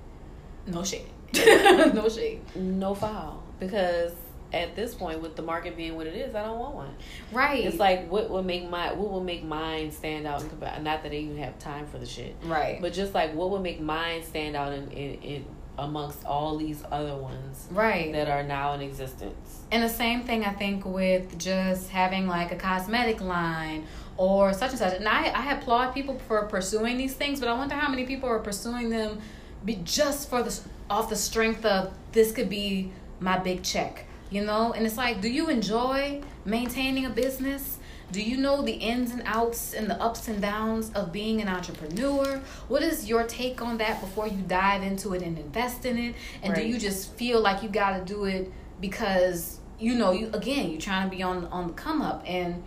[0.65, 2.41] no shade, no shade.
[2.55, 3.43] No foul.
[3.59, 4.13] Because
[4.53, 6.95] at this point, with the market being what it is, I don't want one.
[7.31, 7.65] Right.
[7.65, 11.11] It's like what would make my what would make mine stand out and Not that
[11.11, 12.35] I even have time for the shit.
[12.45, 12.81] right.
[12.81, 15.45] But just like what would make mine stand out in, in, in
[15.77, 18.11] amongst all these other ones right.
[18.11, 19.61] that are now in existence.
[19.71, 23.85] And the same thing I think with just having like a cosmetic line
[24.17, 24.93] or such and such.
[24.95, 28.27] And I, I applaud people for pursuing these things, but I wonder how many people
[28.29, 29.19] are pursuing them
[29.65, 30.59] be just for the
[30.89, 34.73] off the strength of this could be my big check, you know?
[34.73, 37.76] And it's like, do you enjoy maintaining a business?
[38.11, 41.49] Do you know the ins and outs and the ups and downs of being an
[41.49, 42.41] entrepreneur?
[42.69, 46.15] What is your take on that before you dive into it and invest in it?
[46.41, 50.29] And do you just feel like you got to do it because you know you
[50.33, 52.63] again you're trying to be on on the come up and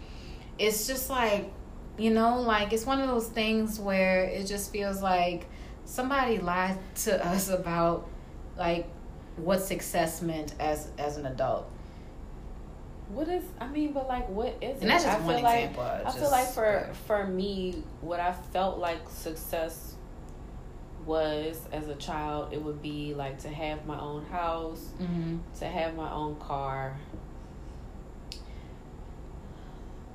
[0.58, 1.50] it's just like
[1.98, 5.46] you know like it's one of those things where it just feels like
[5.84, 8.08] somebody lied to us about
[8.56, 8.88] like
[9.36, 11.68] what success meant as as an adult
[13.12, 14.82] What is I mean, but like what is it?
[14.82, 17.82] and that's just I one feel like example I feel like for but- for me,
[18.00, 19.94] what I felt like success
[21.06, 25.40] was as a child, it would be like to have my own house, Mhm.
[25.58, 26.96] to have my own car,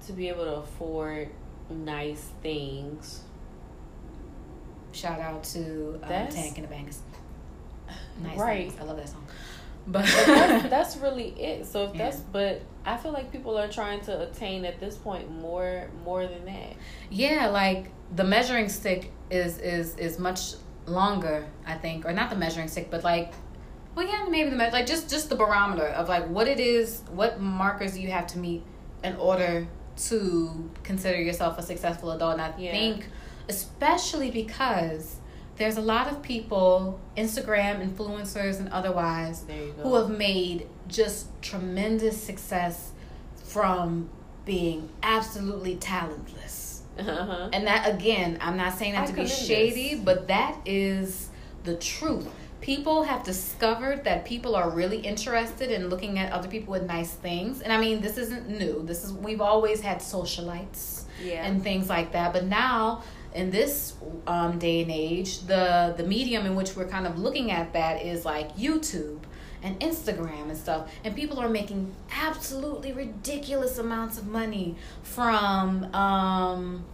[0.05, 1.29] to be able to afford
[1.69, 3.23] nice things.
[4.91, 6.99] shout out to um, Tank and the Bangas
[8.21, 8.69] nice Right.
[8.69, 8.79] things.
[8.79, 9.25] i love that song
[9.87, 11.65] but But that's, that's really it.
[11.65, 12.05] So if Yeah.
[12.05, 16.25] that's, but I feel like people are trying to attain at this point more more
[16.27, 16.73] than that.
[17.09, 20.53] Yeah, like the measuring stick is is is much
[20.85, 23.33] longer, I think, or not the measuring stick, but like,
[23.95, 27.01] well, yeah, maybe the me- like just just the barometer of like what it is,
[27.11, 28.63] what markers you have to meet
[29.03, 29.67] in order
[30.09, 32.33] to consider yourself a successful adult.
[32.33, 32.71] And I Yeah.
[32.71, 33.07] think
[33.49, 35.17] especially because
[35.57, 39.83] there's a lot of people, Instagram influencers and otherwise, There you go.
[39.83, 42.91] who have made just tremendous success
[43.43, 44.09] from
[44.45, 46.83] being absolutely talentless.
[46.99, 47.49] uh-huh.
[47.53, 50.03] And that again, I'm not saying that I to be shady, this.
[50.03, 51.29] but that is
[51.63, 52.27] the truth.
[52.61, 57.11] People have discovered that people are really interested in looking at other people with nice
[57.11, 57.61] things.
[57.61, 58.81] And I mean, this isn't new.
[58.83, 61.45] This is we've always had socialites Yeah.
[61.45, 62.33] and things like that.
[62.33, 63.03] But now,
[63.35, 63.93] in this
[64.27, 68.01] um, day and age, the the medium in which we're kind of looking at that
[68.01, 69.19] is like YouTube
[69.61, 75.93] and Instagram and stuff, and people are making absolutely ridiculous amounts of money from.
[75.93, 76.85] Um,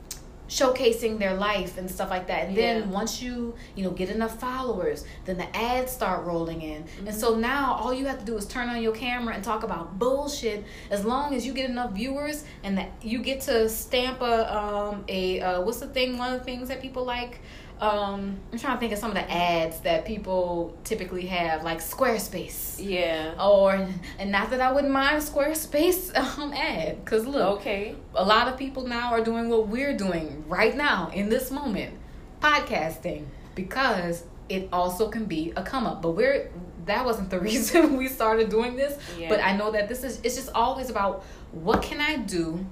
[0.52, 2.74] showcasing their life and stuff like that and Yeah.
[2.80, 7.08] then once you you know get enough followers then the ads start rolling in and
[7.08, 7.18] Mm-hmm.
[7.24, 9.98] so now all you have to do is turn on your camera and talk about
[9.98, 14.36] bullshit as long as you get enough viewers and that you get to stamp a
[14.58, 17.40] um a uh, what's the thing one of the things that people like
[17.82, 21.80] um i'm trying to think of some of the ads that people typically have like
[21.80, 23.34] squarespace yeah.
[23.44, 23.88] or
[24.20, 27.96] and not that i wouldn't mind a squarespace um ad because look Okay.
[28.13, 31.96] a lot of people now are doing what we're doing right now in this moment
[32.39, 36.52] podcasting because it also can be a come up but we're
[36.86, 39.30] that wasn't the reason we started doing this Yeah.
[39.30, 42.63] but i know that this is it's just always about what can i do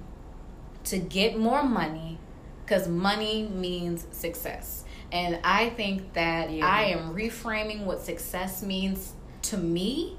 [0.84, 2.18] to get more money
[2.64, 6.66] because money means success and i think that Yeah.
[6.66, 10.16] i am reframing what success means to me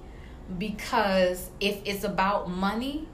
[0.58, 3.08] because if it's about money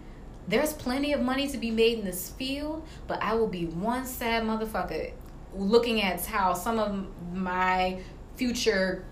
[0.47, 4.05] there's plenty of money to be made in this field, but I will be one
[4.05, 5.11] sad motherfucker
[5.53, 7.99] looking at how some of my
[8.37, 9.03] future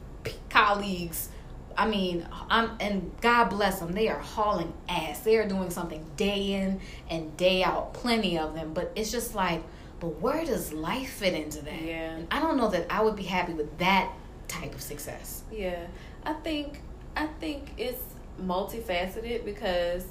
[0.50, 1.30] colleagues.
[1.78, 3.92] I mean, I'm and God bless them.
[3.92, 5.20] They are hauling ass.
[5.20, 7.94] They are doing something day in and day out.
[7.94, 9.62] Plenty of them, but it's just like,
[10.00, 11.82] but where does life fit into that?
[11.82, 12.16] Yeah.
[12.16, 14.12] And I don't know that I would be happy with that
[14.48, 15.44] type of success.
[15.52, 15.88] Yeah,
[16.24, 16.82] I think
[17.16, 18.04] I think it's
[18.42, 20.06] multifaceted because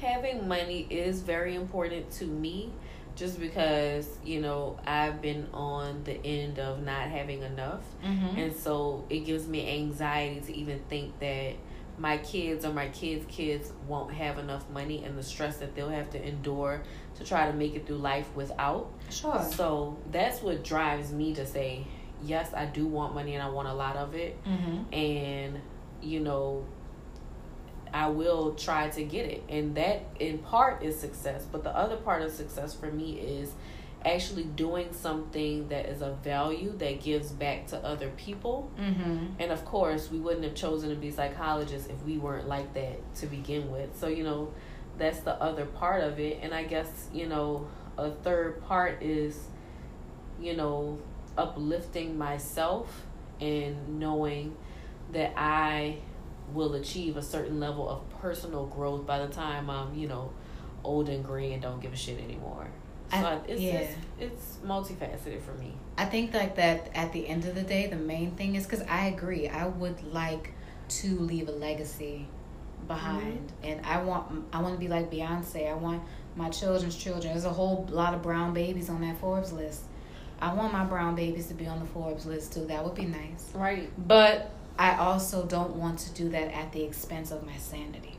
[0.00, 2.72] having money is very important to me
[3.16, 7.80] just because, you know, I've been on the end of not having enough.
[8.04, 8.38] Mm-hmm.
[8.38, 11.54] And so it gives me anxiety to even think that
[11.98, 15.88] my kids or my kids' kids won't have enough money and the stress that they'll
[15.88, 16.82] have to endure
[17.18, 18.90] to try to make it through life without.
[19.10, 19.44] Sure.
[19.54, 21.86] So that's what drives me to say,
[22.22, 24.42] yes, I do want money and I want a lot of it.
[24.44, 24.94] Mm-hmm.
[24.94, 25.60] And,
[26.02, 26.64] you know,
[27.92, 29.44] I will try to get it.
[29.48, 31.46] And that in part is success.
[31.50, 33.52] But the other part of success for me is
[34.04, 38.70] actually doing something that is of value that gives back to other people.
[38.78, 39.26] Mm-hmm.
[39.40, 43.14] And of course, we wouldn't have chosen to be psychologists if we weren't like that
[43.16, 43.96] to begin with.
[43.98, 44.52] So, you know,
[44.98, 46.40] that's the other part of it.
[46.42, 49.38] And I guess, you know, a third part is,
[50.40, 50.98] you know,
[51.36, 53.04] uplifting myself
[53.40, 54.56] and knowing
[55.12, 55.98] that I
[56.52, 60.32] will achieve a certain level of personal growth by the time I'm, you know,
[60.84, 62.68] old and gray and don't give a shit anymore.
[63.10, 63.72] So I- it's, yeah.
[63.74, 65.74] it's it's multifaceted for me.
[65.98, 68.82] I think like that at the end of the day, the main thing is because
[68.82, 69.48] I agree.
[69.48, 70.52] I would like
[70.88, 72.28] to leave a legacy
[72.86, 75.70] behind, and I want I want to be like Beyonce.
[75.70, 76.02] I want
[76.36, 77.32] my children's children.
[77.32, 79.82] There's a whole lot of brown babies on that Forbes list.
[80.40, 82.66] I want my brown babies to be on the Forbes list too.
[82.66, 83.50] That would be nice.
[83.54, 83.90] Right.
[84.06, 88.18] But I also don't want to do that at the expense of my sanity.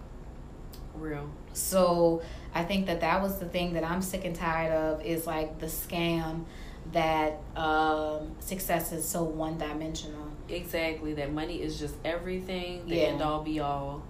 [0.96, 1.30] Real.
[1.54, 2.24] So
[2.56, 5.60] I think that that was the thing that I'm sick and tired of is like
[5.60, 6.46] the scam
[6.94, 10.28] that um, success is so one dimensional.
[10.50, 11.14] Exactly.
[11.14, 13.02] That money is just everything, the Yeah.
[13.04, 14.02] end all be all.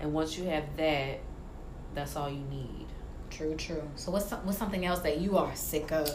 [0.00, 1.20] And once you have that,
[1.94, 2.86] that's all you need.
[3.30, 3.82] True, true.
[3.96, 6.08] So what's what's something else that you are sick of?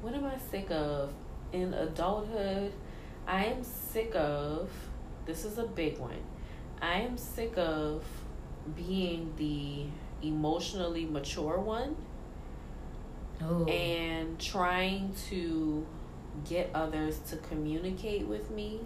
[0.00, 1.12] What am I sick of?
[1.52, 2.72] In adulthood,
[3.26, 4.70] I am sick of
[5.26, 6.22] this is a big one.
[6.80, 8.04] I am sick of
[8.76, 9.86] being the
[10.26, 11.96] emotionally mature one
[13.42, 15.86] Oh, and trying to
[16.48, 18.80] get others to communicate with me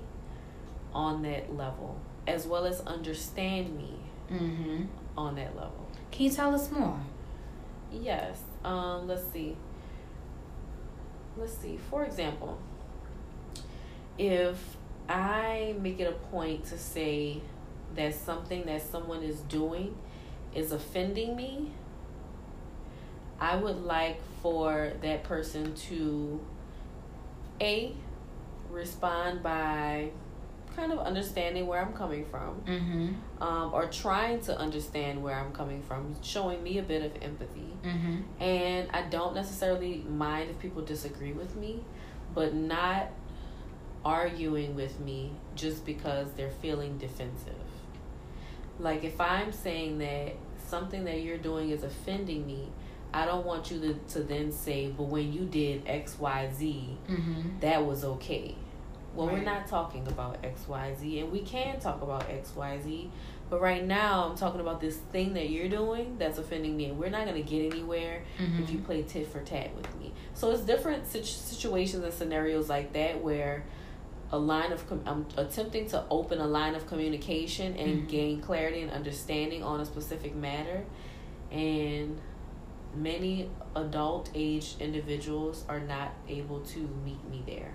[0.92, 3.94] on that level as well as understand me
[4.30, 4.84] mm-hmm.
[5.16, 5.88] on that level.
[6.10, 6.98] Can you tell us more?
[7.92, 8.40] Yes.
[8.64, 9.56] Um, let's see.
[11.37, 11.79] Let's see.
[11.90, 12.58] For example,
[14.18, 14.76] if
[15.08, 17.40] I make it a point to say
[17.94, 19.96] that something that someone is doing
[20.54, 21.72] is offending me,
[23.40, 26.40] I would like for that person to
[27.60, 27.94] A
[28.70, 30.10] respond by
[30.79, 33.42] kind of understanding where I'm coming from, Mm-hmm.
[33.42, 37.72] um, or trying to understand where I'm coming from, showing me a bit of empathy.
[37.83, 38.42] Mm-hmm.
[38.42, 41.83] And I don't necessarily mind if people disagree with me,
[42.35, 43.08] but not
[44.04, 47.54] arguing with me just because they're feeling defensive.
[48.79, 50.37] Like if I'm saying that
[50.68, 52.68] something that you're doing is offending me,
[53.12, 56.60] I don't want you to, to then say, but when you did XYZ,
[57.08, 57.58] Mm-hmm.
[57.60, 58.54] that was okay.
[59.19, 63.10] Well, we're not talking about XYZ, and we can talk about XYZ,
[63.50, 66.98] but right now I'm talking about this thing that you're doing that's offending me, and
[66.98, 68.62] we're not going to get anywhere Mm-hmm.
[68.62, 70.12] if you play tit for tat with me.
[70.35, 73.64] So it's different situations and scenarios like that where
[74.31, 78.08] a line of com- I'm attempting to open a line of communication and Mhm.
[78.08, 80.85] gain clarity and understanding on a specific matter,
[81.50, 82.21] and
[82.94, 87.75] many adult aged individuals are not able to meet me there.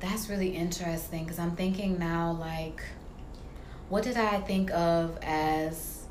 [0.00, 2.82] That's really interesting because I'm thinking now, like,
[3.88, 6.04] what did I think of as,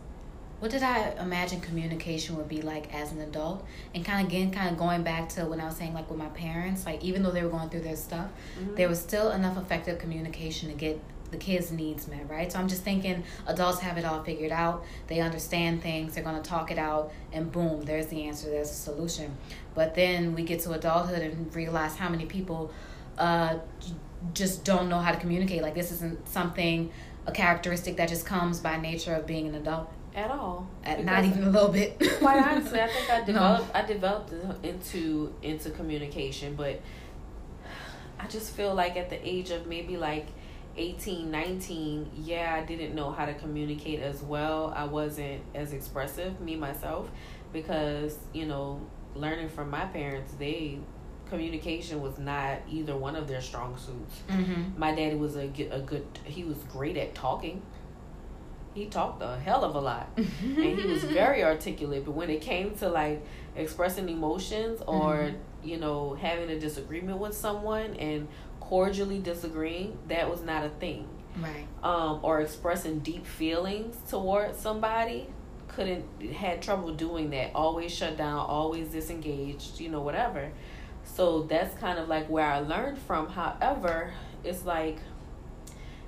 [0.59, 3.65] what did I imagine communication would be like as an adult?
[3.95, 6.19] And kind of again, kind of going back to when I was saying, like, with
[6.19, 8.27] my parents, like, even though they were going through their stuff,
[8.59, 8.75] Mhm.
[8.75, 10.99] there was still enough effective communication to get
[11.31, 12.51] the kids' needs met, right?
[12.51, 14.83] So I'm just thinking adults have it all figured out.
[15.07, 16.15] They understand things.
[16.15, 18.49] They're going to talk it out, and boom, there's the answer.
[18.49, 19.37] There's a solution.
[19.75, 22.71] But then we get to adulthood and realize how many people
[23.19, 23.59] uh,
[24.33, 25.61] just don't know how to communicate.
[25.61, 26.91] Like this isn't something,
[27.27, 29.91] a characteristic that just comes by nature of being an adult.
[30.15, 30.67] at all.
[30.83, 31.99] At not even a little bit.
[32.19, 33.25] quite honestly, I think I No.
[33.25, 36.81] developed I developed into into communication, but
[38.19, 40.27] I just feel like at the age of maybe like
[40.77, 44.73] 18, 19, yeah, I didn't know how to communicate as well.
[44.75, 47.09] I wasn't as expressive me myself
[47.53, 48.81] because, you know,
[49.15, 50.79] learning from my parents, they
[51.29, 54.21] communication was not either one of their strong suits.
[54.29, 54.79] Mm-hmm.
[54.79, 57.61] My daddy was a, good- a good he was great at talking.
[58.73, 62.41] He talked a hell of a lot and he was very articulate but when it
[62.41, 63.25] came to like
[63.55, 65.35] expressing emotions or Mhm.
[65.63, 68.27] you know having a disagreement with someone and
[68.59, 71.07] cordially disagreeing that was not a thing
[71.41, 71.65] right.
[71.83, 75.27] um or expressing deep feelings towards somebody
[75.67, 80.51] couldn't had trouble doing that always shut down always disengaged you know whatever
[81.15, 83.27] so that's kind of like where i learned from.
[83.27, 84.97] However it's like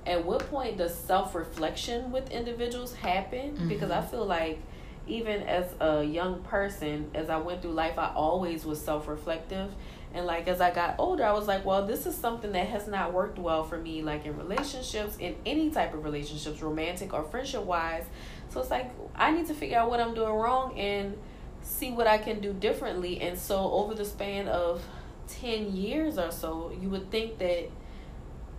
[0.06, 3.52] at what point does self-reflection with individuals happen?
[3.52, 3.68] Mm-hmm.
[3.68, 4.60] Because i feel like
[5.08, 9.72] even as a young person as i went through life i always was self-reflective.
[10.14, 12.86] And like as i got older i was like well this is something that has
[12.88, 17.24] not worked well for me like in relationships in any type of relationships romantic or
[17.24, 18.04] friendship wise
[18.49, 21.18] so it's like i need to figure out what i'm doing wrong and
[21.64, 23.22] see what i can do differently.
[23.22, 24.84] And so over the span of
[25.28, 27.70] 10 years or so you would think that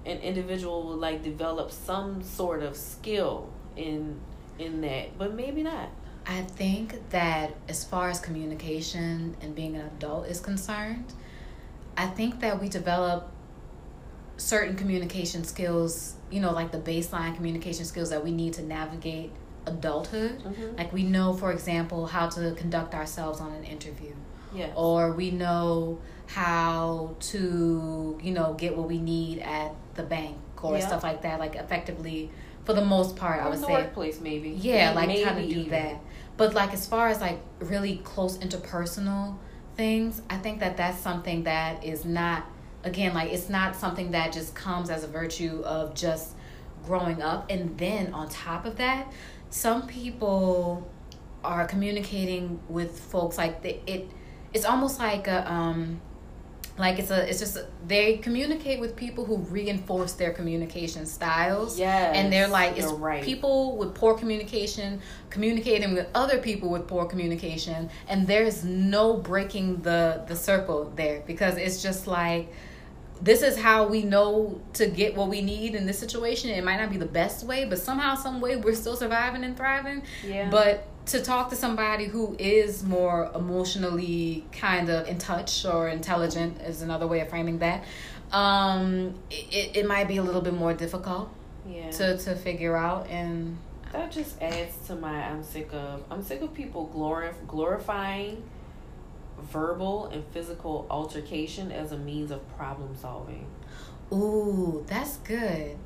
[0.04, 4.18] an individual would like develop some sort of skill in
[4.58, 5.90] in that but maybe not.
[6.26, 11.12] I think that as far as communication and being an adult is concerned,
[11.96, 13.30] I think that we develop
[14.36, 19.32] certain communication skills, you know, like the baseline communication skills that we need to navigate
[19.66, 20.42] adulthood.
[20.42, 20.76] mm-hmm.
[20.76, 24.12] Like we know, for example, how to conduct ourselves on an interview,
[24.54, 30.36] yes or we know how to, you know, get what we need at the bank
[30.62, 30.86] or Yeah.
[30.86, 31.38] stuff like that.
[31.40, 32.30] Like effectively,
[32.64, 35.60] for the most part, I would say workplace maybe yeah like maybe how to do
[35.60, 35.70] even.
[35.70, 35.96] that
[36.36, 39.36] but like as far as like really close interpersonal
[39.76, 42.44] things i think that that's something that is not
[42.84, 46.34] again like it's not something that just comes as a virtue of just
[46.86, 49.10] growing up and then on top of that
[49.52, 50.90] some people
[51.44, 54.10] are communicating with folks like the, it
[54.54, 56.00] it's almost like a um
[56.78, 61.78] like it's a it's just they communicate with people who reinforce their communication styles.
[61.78, 63.22] Yes and they're like it's right.
[63.22, 69.82] people with poor communication communicating with other people with poor communication and there's no breaking
[69.82, 72.50] the the circle there because it's just like
[73.22, 76.50] this is how we know to get what we need in this situation.
[76.50, 79.56] It might not be the best way but somehow some way we're still surviving and
[79.56, 80.02] thriving.
[80.26, 80.50] Yeah.
[80.50, 86.60] But to talk to somebody who is more emotionally kind of in touch or intelligent
[86.62, 87.84] is another way of framing that
[88.32, 91.28] um it, it might be a little bit more difficult
[91.68, 91.90] yeah.
[91.90, 93.56] to to figure out and
[93.92, 98.42] that just adds to my i'm sick of i'm sick of people glorif- glorifying
[99.40, 103.46] verbal and physical altercation as a means of problem solving.
[104.12, 105.76] Ooh that's good.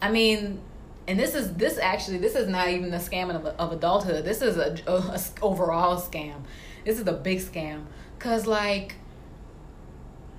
[0.00, 0.60] I mean
[1.06, 4.24] and this is this actually this is not even a scam of, of adulthood.
[4.24, 4.76] This is a
[5.42, 6.42] overall scam.
[6.84, 7.84] This is a big scam.
[8.18, 8.96] Because like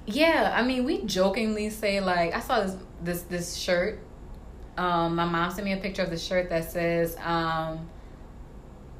[0.05, 3.99] Yeah, I mean, we jokingly say like I saw this this this shirt.
[4.77, 7.89] Um, my mom sent me a picture of the shirt that says um,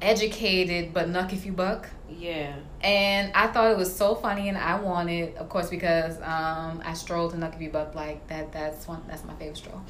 [0.00, 1.88] "Educated but nuck if you buck."
[2.18, 2.54] Yeah.
[2.82, 6.94] And I thought it was so funny, and I wanted, of course, because um, I
[6.94, 8.52] strolled if you buck like that.
[8.52, 9.02] That's one.
[9.06, 9.82] That's my favorite stroll.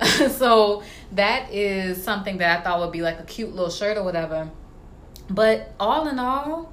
[0.30, 4.02] so that is something that I thought would be like a cute little shirt or
[4.02, 4.50] whatever.
[5.30, 6.72] But all in all,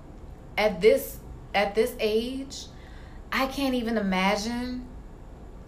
[0.57, 1.17] at this
[1.53, 2.65] at this age,
[3.31, 4.87] I can't even imagine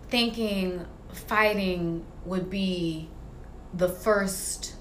[0.09, 3.09] thinking fighting would be
[3.73, 4.75] the first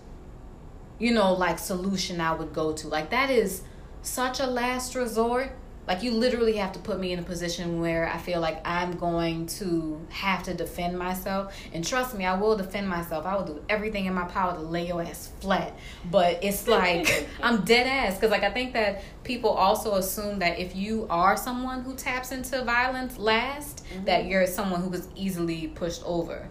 [0.99, 2.89] you know like solution I would go to.
[2.89, 3.63] Like that is
[4.07, 5.53] such a last resort.
[5.87, 8.97] Like you literally have to put me in a position where I feel like I'm
[8.97, 11.55] going to have to defend myself.
[11.73, 13.25] And trust me, I will defend myself.
[13.25, 15.79] I will do everything in my power to lay your ass flat.
[16.11, 20.59] But it's like I'm dead ass because like I think that people also assume that
[20.59, 24.07] if you are someone who taps into violence last, mm-hmm.
[24.07, 26.49] that you're someone who was easily pushed over.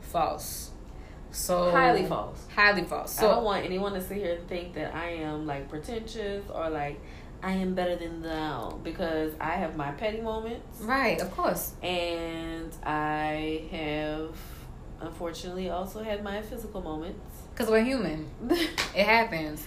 [0.00, 0.63] False.
[1.34, 2.46] So highly false.
[2.54, 3.12] Highly false.
[3.12, 6.44] So I don't want anyone to sit here and think that I am like pretentious
[6.48, 7.00] or like
[7.42, 10.80] I am better than thou because I have my petty moments.
[10.80, 11.72] Right, of course.
[11.82, 14.36] And I have
[15.00, 17.20] unfortunately also had my physical moments.
[17.56, 18.30] Cuz we're human.
[18.50, 19.66] it happens.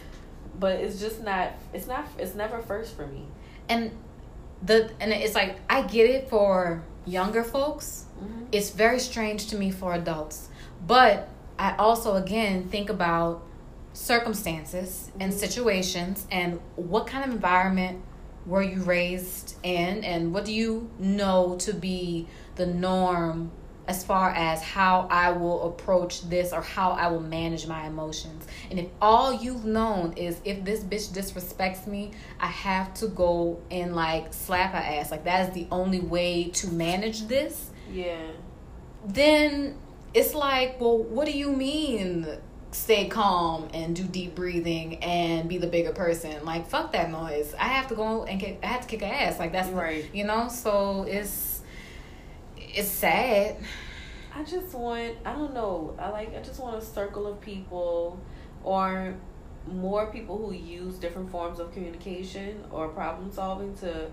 [0.57, 3.25] But it's just not it's not it's never first for me.
[3.67, 3.91] And
[4.63, 8.05] the and it's like I get it for younger folks.
[8.19, 8.45] Mm-hmm.
[8.53, 10.49] It's very strange to me for adults.
[10.85, 11.29] But
[11.59, 13.43] I also again think about
[13.93, 15.39] circumstances and mm-hmm.
[15.39, 18.01] situations and what kind of environment
[18.45, 23.51] were you raised in and what do you know to be the norm
[23.87, 28.45] as far as how I will approach this or how I will manage my emotions.
[28.69, 33.61] And if all you've known is if this bitch disrespects me, I have to go
[33.71, 35.09] and like slap her ass.
[35.09, 37.71] Like that is the only way to manage this.
[37.89, 38.27] Yeah.
[39.05, 39.77] Then
[40.17, 42.27] it's like, well, what do you mean
[42.71, 46.43] stay calm and do deep breathing and be the bigger person?
[46.43, 47.53] Like, fuck that noise.
[47.53, 49.37] I have to go and kick, I have to kick ass.
[49.37, 50.09] Like that's right.
[50.13, 51.61] You know, so it's
[52.57, 53.57] it's sad.
[54.33, 55.95] I just want I don't know.
[55.99, 58.19] I like I just want a circle of people
[58.63, 59.15] or
[59.71, 64.09] more people who use different forms of communication or problem solving to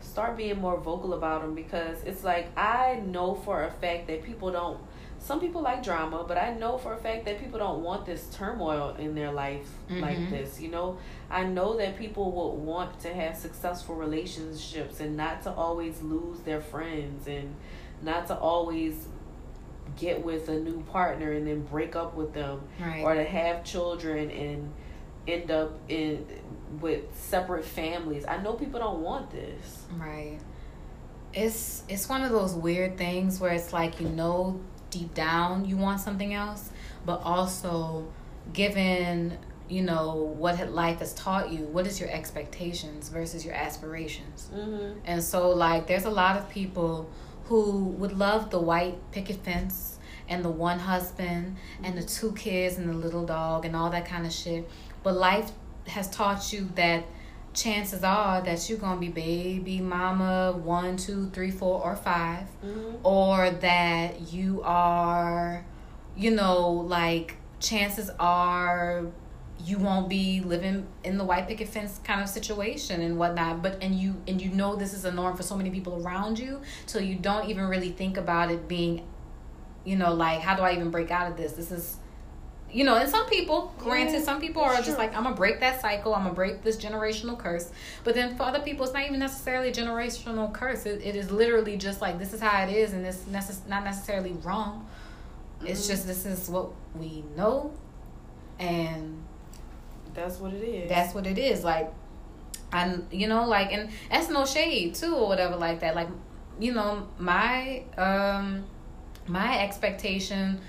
[0.00, 4.24] start being more vocal about them because it's like I know for a fact that
[4.24, 4.80] people don't
[5.24, 8.28] some people like drama, but I know for a fact that people don't want this
[8.34, 10.00] turmoil in their life mm-hmm.
[10.00, 10.60] like this.
[10.60, 10.98] You know,
[11.30, 16.40] I know that people would want to have successful relationships and not to always lose
[16.40, 17.54] their friends and
[18.02, 19.06] not to always
[19.96, 23.02] get with a new partner and then break up with them right.
[23.02, 24.70] or to have children and
[25.26, 26.26] end up in
[26.82, 28.26] with separate families.
[28.26, 29.86] I know people don't want this.
[29.96, 30.38] Right.
[31.32, 34.60] It's it's one of those weird things where it's like you know
[34.94, 36.70] deep down you want something else,
[37.04, 38.06] but also
[38.52, 39.36] given
[39.68, 44.98] you know what life has taught you what is your expectations versus your aspirations mm-hmm.
[45.06, 47.08] and so like there's a lot of people
[47.46, 52.76] who would love the white picket fence and the one husband and the two kids
[52.76, 54.68] and the little dog and all that kind of shit
[55.02, 55.50] but life
[55.86, 57.02] has taught you that
[57.54, 62.96] chances are that you're gonna be baby mama one, two, three, four, or 5 mm-hmm.
[63.06, 65.64] or that you are,
[66.16, 69.04] you know, like chances are
[69.64, 73.62] you won't be living in the white picket fence kind of situation and whatnot.
[73.62, 76.38] But and you and you know this is a norm for so many people around
[76.38, 79.06] you so you don't even really think about it being
[79.84, 81.52] you know like how do i even break out of this?
[81.52, 81.96] This is
[82.74, 85.80] you know, and some people, granted, some people are just like, I'm gonna break that
[85.80, 86.12] cycle.
[86.12, 87.70] I'm gonna break this generational curse.
[88.02, 90.84] But then for other people, it's not even necessarily a generational curse.
[90.84, 93.84] It, it is literally just like this is how it is, and it's necess- not
[93.84, 94.88] necessarily wrong.
[95.58, 95.68] Mm-hmm.
[95.68, 97.72] It's just this is what we know,
[98.58, 99.22] and
[100.12, 100.88] that's what it is.
[100.88, 101.62] That's what it is.
[101.62, 101.92] Like,
[102.72, 105.94] I, you know, like, and that's no shade too, or whatever, like that.
[105.94, 106.08] Like,
[106.58, 108.64] you know, my um,
[109.28, 110.60] my expectation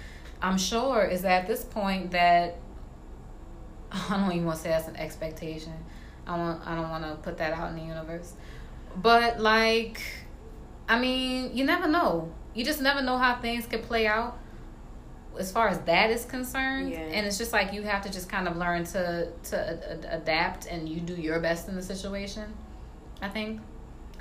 [0.45, 2.57] I'm sure is at this point that
[3.91, 5.73] I don't even want to say that's an expectation.
[6.27, 8.33] I want I don't want to put that out in the universe.
[8.95, 10.01] But like
[10.87, 12.31] I mean, you never know.
[12.53, 14.37] You just never know how things could play out
[15.39, 16.91] as far as that is concerned.
[16.91, 16.99] Yeah.
[16.99, 20.67] And it's just like you have to just kind of learn to to a- adapt
[20.67, 22.53] and you do your best in the situation.
[23.19, 23.61] I think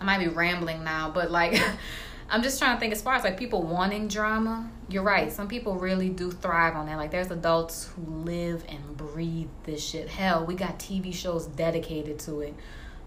[0.01, 1.61] I might be rambling now, but like
[2.29, 4.71] I'm just trying to think as far as like people wanting drama.
[4.89, 5.31] You're right.
[5.31, 6.97] Some people really do thrive on that.
[6.97, 10.09] Like there's adults who live and breathe this shit.
[10.09, 12.55] Hell, we got TV shows dedicated to it.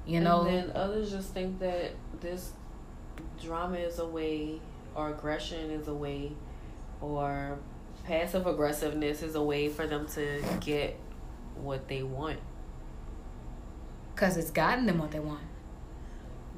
[0.05, 0.45] You know.
[0.45, 1.91] And then others just think that
[2.21, 2.51] this
[3.43, 4.61] drama is a way,
[4.95, 6.31] or aggression is a way,
[7.01, 7.57] or
[8.05, 10.97] passive aggressiveness is a way for them to get
[11.55, 12.39] what they want.
[14.15, 15.43] Because it's gotten them what they want.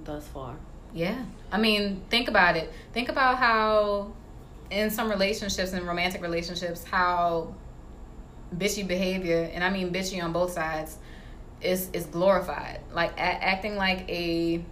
[0.03, 0.55] Thus far.
[0.93, 1.23] Yeah.
[1.51, 2.71] I mean, think about it.
[2.93, 4.13] Think about how,
[4.69, 7.55] in some relationships and romantic relationships, how
[8.55, 10.97] bitchy behavior, and I mean bitchy on both sides,
[11.61, 12.81] is is glorified.
[12.93, 14.63] Like a- acting like a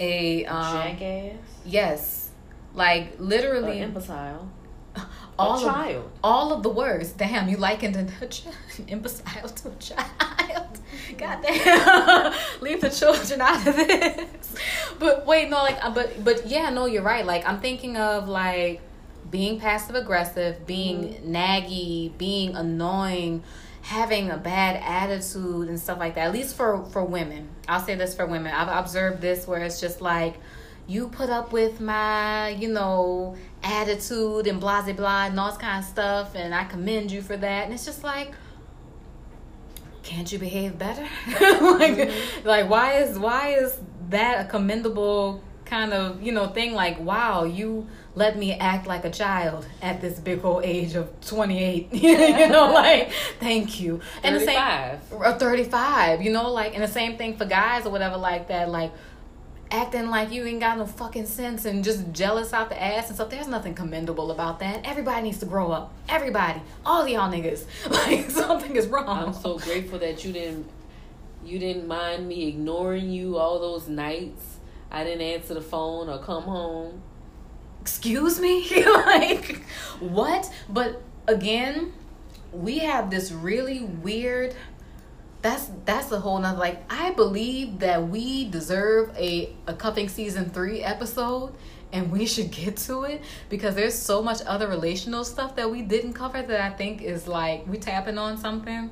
[0.00, 1.36] a um, Jackass.
[1.64, 2.30] Yes,
[2.74, 4.48] like literally An imbecile.
[5.38, 6.04] All a child.
[6.04, 7.12] Of, all of the words.
[7.12, 8.10] Damn, you likened an
[8.88, 10.78] imbecile to a child.
[11.18, 14.54] God damn, leave the children out of this.
[14.98, 17.24] But wait, no, like, uh, but but yeah, no, you're right.
[17.26, 18.80] Like, I'm thinking of like
[19.30, 21.34] being passive aggressive, being Mm-hmm.
[21.34, 23.42] naggy, being annoying,
[23.82, 26.26] having a bad attitude and stuff like that.
[26.28, 28.52] At least for for women, I'll say this for women.
[28.54, 30.34] I've observed this where it's just like
[30.86, 35.58] you put up with my, you know, attitude and blah blah blah and all this
[35.58, 37.64] kind of stuff, and I commend you for that.
[37.64, 38.32] And it's just like,
[40.02, 41.02] can't you behave better?
[41.28, 42.46] like, Mm-hmm.
[42.46, 43.78] like why is why is
[44.10, 46.74] that a commendable kind of you know thing?
[46.74, 51.08] Like, wow, you let me act like a child at this big old age of
[51.26, 53.10] 28 you know like
[53.40, 57.44] thank you and the same or 35 you know like and the same thing for
[57.44, 58.92] guys or whatever like that like
[59.74, 63.16] acting like you ain't got no fucking sense and just jealous out the ass and
[63.16, 63.28] stuff.
[63.28, 64.86] There's nothing commendable about that.
[64.86, 65.92] Everybody needs to grow up.
[66.08, 66.62] Everybody.
[66.86, 67.64] All y'all niggas.
[67.90, 69.08] Like something is wrong.
[69.08, 70.68] I'm so grateful that you didn't
[71.44, 74.56] you didn't mind me ignoring you all those nights.
[74.90, 77.02] I didn't answer the phone or come home.
[77.80, 78.66] excuse me?
[78.86, 79.64] Like
[80.00, 80.50] what?
[80.68, 81.92] But again
[82.52, 84.54] we have this really weird
[85.44, 90.48] that's that's a whole nother like i believe that we deserve a a cuffing season
[90.48, 91.52] three episode
[91.92, 95.82] and we should get to it because there's so much other relational stuff that we
[95.82, 98.88] didn't cover that i think is like we tapping on something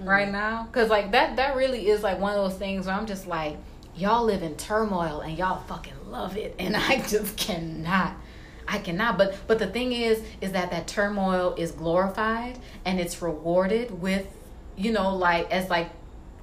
[0.00, 0.06] mm.
[0.06, 3.06] right now because like that that really is like one of those things where i'm
[3.06, 3.56] just like
[3.96, 8.14] y'all live in turmoil and y'all fucking love it and i just cannot
[8.68, 9.16] I cannot.
[9.16, 14.26] But but the thing is, is that that turmoil is glorified and it's rewarded with,
[14.76, 15.88] you know, like as like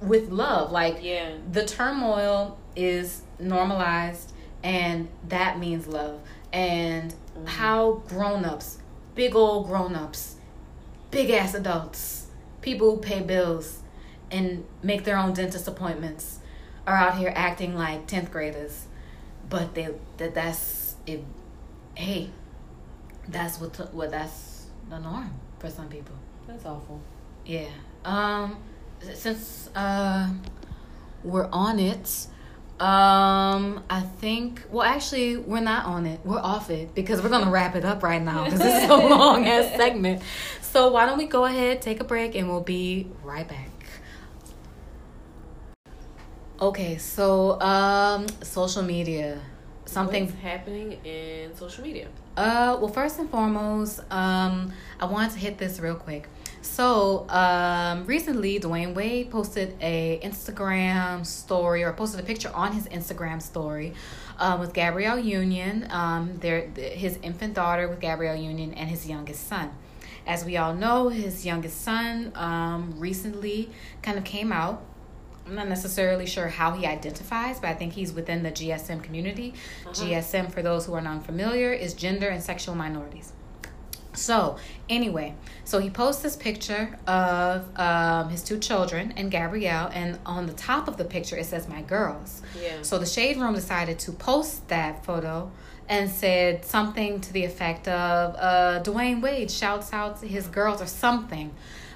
[0.06, 0.70] with love.
[0.72, 1.32] Like Yeah.
[1.50, 4.32] the turmoil is normalized
[4.62, 6.20] and that means love.
[6.52, 8.78] And how grown ups,
[9.14, 10.36] big old grown ups,
[11.10, 12.28] big ass adults,
[12.60, 13.82] people who pay bills
[14.30, 16.38] and make their own dentist appointments
[16.86, 18.86] are out here acting like 10th graders.
[19.48, 21.22] But they that that's it
[21.94, 22.30] hey,
[23.28, 26.14] that's what what that's the norm for some people.
[26.46, 27.00] That's awful.
[27.44, 27.68] Yeah.
[28.04, 28.56] Um
[29.14, 30.30] since uh
[31.22, 32.26] we're on it,
[32.80, 36.20] um I think well actually we're not on it.
[36.24, 39.06] We're off it because we're going to wrap it up right now because it's so
[39.08, 40.22] long as segment.
[40.60, 43.70] So why don't we go ahead, take a break and we'll be right back.
[46.60, 49.40] Okay, so um social media.
[49.86, 52.08] Something What's happening in social media?
[52.36, 56.26] uh, well, first and foremost, um, I wanted to hit this real quick.
[56.64, 62.88] So, um, recently, Dwyane Wade posted a Instagram story or posted a picture on his
[62.88, 63.92] Instagram story
[64.38, 69.46] uh, with Gabrielle Union, um, their his infant daughter with Gabrielle Union, and his youngest
[69.46, 69.70] son.
[70.26, 74.82] As we all know, his youngest son um, recently kind of came out
[75.46, 79.52] I'm not necessarily sure how he identifies, but I think he's within the GSM community.
[79.88, 83.32] GSM, for those who are non familiar, is gender and sexual minorities.
[84.16, 84.56] So,
[84.88, 85.34] anyway,
[85.64, 90.52] so he posts this picture of um, his two children and Gabrielle, and on the
[90.52, 92.42] top of the picture it says, My girls.
[92.60, 92.82] Yeah.
[92.82, 95.50] So the Shade Room decided to post that photo
[95.88, 100.80] and said something to the effect of uh, Dwyane Wade shouts out to his girls
[100.80, 101.52] or something.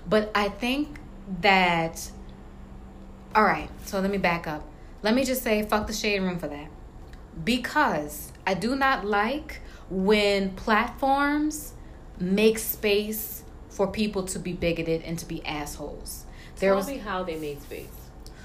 [0.06, 0.98] But I think
[1.40, 2.10] that
[3.34, 4.64] all right, so let me back up.
[5.02, 6.68] Let me just say, fuck the shade room for that.
[7.44, 9.60] Because I do not like
[9.90, 11.74] when platforms
[12.20, 16.24] make space for people to be bigoted and to be assholes.
[16.56, 17.86] There Tell was me how they made space.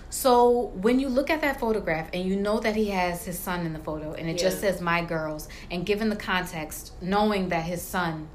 [0.09, 3.65] so when you look at that photograph and you know that he has his son
[3.65, 7.63] in the photo and it just says my girls and given the context knowing that
[7.63, 8.27] his son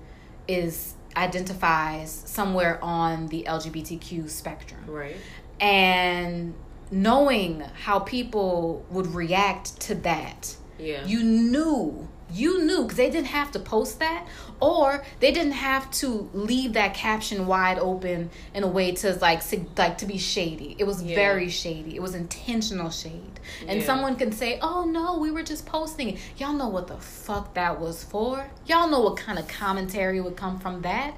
[0.49, 5.17] is identifies somewhere on the LGBTQ spectrum Right.
[5.61, 6.55] and
[6.91, 11.05] knowing how people would react to that Yeah.
[11.07, 14.27] you knew you knew because they didn't have to post that
[14.61, 19.43] or they didn't have to leave that caption wide open in a way to like
[19.77, 20.77] like to be shady.
[20.79, 21.15] It was Yeah.
[21.15, 21.97] very shady.
[21.97, 23.41] It was intentional shade.
[23.67, 23.87] And Yeah.
[23.87, 26.19] someone can say oh no we were just posting it.
[26.37, 28.51] Y'all know what the fuck that was for.
[28.67, 31.15] Y'all know what kind of commentary would come from that.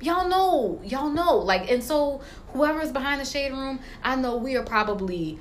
[0.00, 0.80] Y'all know.
[0.84, 1.36] Y'all know.
[1.36, 2.20] Like and so
[2.52, 5.38] whoever's behind the shade room i know we are probably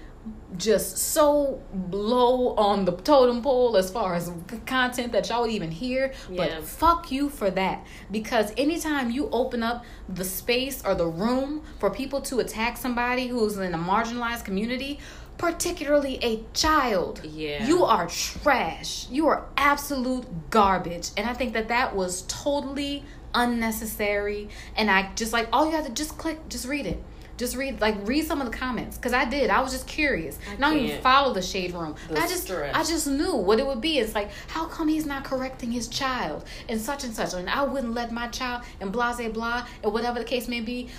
[0.58, 4.32] just so low on the totem pole as far as
[4.66, 6.38] content that y'all would even hear Yeah.
[6.38, 7.86] but fuck you for that.
[8.12, 13.28] Because anytime you open up the space or the room for people to attack somebody
[13.28, 15.00] who's in a marginalized community
[15.38, 17.66] particularly a child Yeah.
[17.66, 19.08] you are trash.
[19.10, 21.10] You are absolute garbage.
[21.18, 23.04] And i think that that was totally
[23.34, 24.50] unnecessary.
[24.76, 27.02] And i just like all you have to just click just read it
[27.42, 29.50] just read like read some of the comments because i did.
[29.50, 30.38] I was just curious.
[30.50, 31.96] I not even follow the shade room.
[32.08, 32.74] The i just stress.
[32.76, 33.98] i just knew what it would be.
[33.98, 36.46] It's like how come he's not correcting his child?
[36.70, 37.34] And such and such.
[37.34, 40.62] And i wouldn't let my child and blah blah blah and whatever the case may
[40.62, 40.90] be.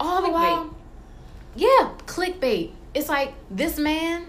[0.00, 0.32] All the Clickbait.
[0.32, 0.76] while
[1.54, 2.72] yeah clickbait.
[2.92, 4.26] It's like this man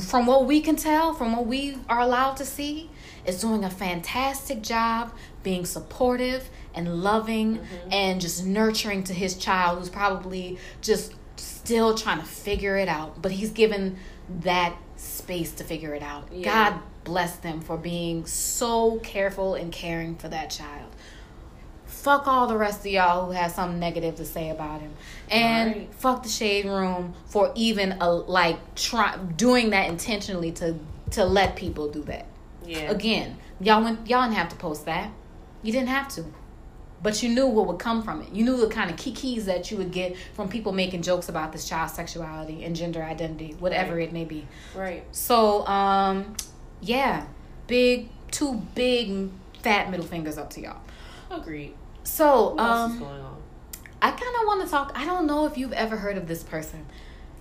[0.00, 2.90] from what we can tell, from what we are allowed to see,
[3.24, 5.12] is doing a fantastic job
[5.44, 7.92] being supportive and loving mm-hmm.
[7.92, 13.22] and just nurturing to his child who's probably just still trying to figure it out.
[13.22, 13.98] But he's given
[14.40, 16.28] that space to figure it out.
[16.32, 16.72] Yeah.
[16.72, 20.90] God bless them for being so careful and caring for that child.
[21.86, 24.92] Fuck all the rest of y'all who has something negative to say about him,
[25.30, 25.94] and Right.
[25.94, 30.76] fuck the shade room for even a, like try doing that intentionally to
[31.12, 32.26] to let people do that.
[32.66, 32.90] Yeah.
[32.90, 35.10] Again, y'all went y'all didn't have to post that.
[35.64, 36.24] You didn't have to.
[37.02, 38.32] But you knew what would come from it.
[38.32, 41.52] You knew the kind of kikis that you would get from people making jokes about
[41.52, 44.08] this child's sexuality and gender identity, whatever Right.
[44.08, 44.46] it may be.
[44.74, 45.04] Right.
[45.10, 46.34] So, um,
[46.80, 47.26] yeah,
[47.66, 49.28] big, two big
[49.62, 50.80] fat middle fingers up to y'all.
[51.30, 51.74] Agreed.
[52.04, 53.42] So, What else is um, going on?
[54.00, 54.92] I kind of want to talk.
[54.94, 56.86] I don't know if you've ever heard of this person.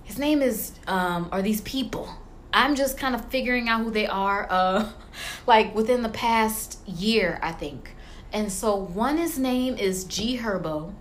[0.03, 2.09] His name is, um, or these people.
[2.53, 4.89] I'm just kind of figuring out who they are, uh,
[5.47, 7.95] like within the past year, I think.
[8.33, 10.91] And so one, his name is G Herbo.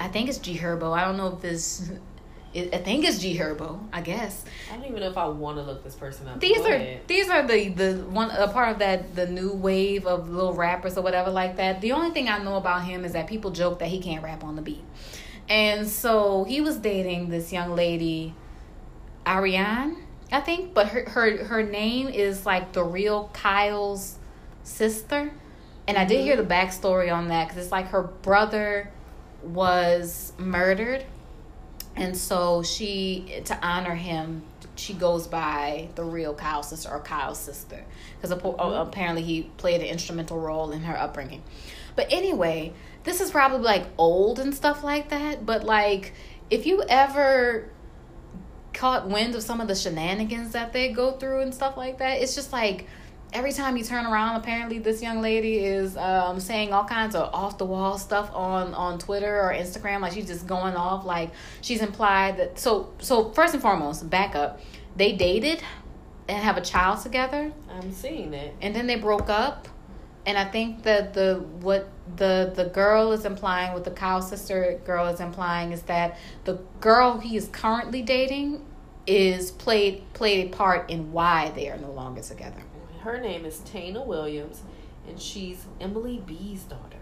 [0.00, 0.96] I think it's G Herbo.
[0.96, 1.90] I don't know if this.
[2.54, 3.78] I I think it's G Herbo.
[3.92, 6.40] I guess I don't even know if I want to look this person up.
[6.40, 7.00] these Go are ahead.
[7.06, 10.96] these are the the one a part of that the new wave of little rappers
[10.96, 11.82] or whatever like that.
[11.82, 14.42] The only thing I know about him is that people joke that he can't rap
[14.42, 14.84] on the beat,
[15.50, 18.32] and so he was dating this young lady,
[19.26, 19.98] Ariane,
[20.32, 24.18] I think, but her her her name is like the real Kyle's
[24.62, 25.32] sister,
[25.88, 26.52] and I did hear the mm-hmm.
[26.52, 28.90] backstory on that because it's like her brother
[29.42, 31.04] was murdered
[31.94, 34.42] and so she to honor him
[34.76, 37.84] she goes by the real Kyle sister or Kyle's sister
[38.16, 38.88] because oh, mm-hmm.
[38.88, 41.42] apparently he played an instrumental role in her upbringing.
[41.94, 42.72] But anyway,
[43.04, 45.46] this is probably like old and stuff like that.
[45.46, 46.12] But like,
[46.50, 47.70] if you ever
[48.74, 52.20] caught wind of some of the shenanigans that they go through and stuff like that,
[52.20, 52.86] it's just like
[53.36, 57.32] every time you turn around, apparently this young lady is um, saying all kinds of
[57.34, 60.00] off the wall stuff on on Twitter or Instagram.
[60.00, 61.04] Like she's just going off.
[61.04, 61.30] Like
[61.60, 62.58] she's implied that.
[62.58, 64.60] So so first and foremost, back up.
[64.96, 65.62] They dated
[66.26, 68.54] and have a child together, I'm seeing it.
[68.62, 69.68] and then they broke up.
[70.24, 74.80] And I think that the what the the girl is implying, what the Kyle sister
[74.84, 78.64] girl is implying, is that the girl he is currently dating
[79.06, 82.62] is played played a part in why they are no longer together.
[83.06, 84.62] Her name is Taina Williams,
[85.06, 86.96] and she's Emily B's daughter.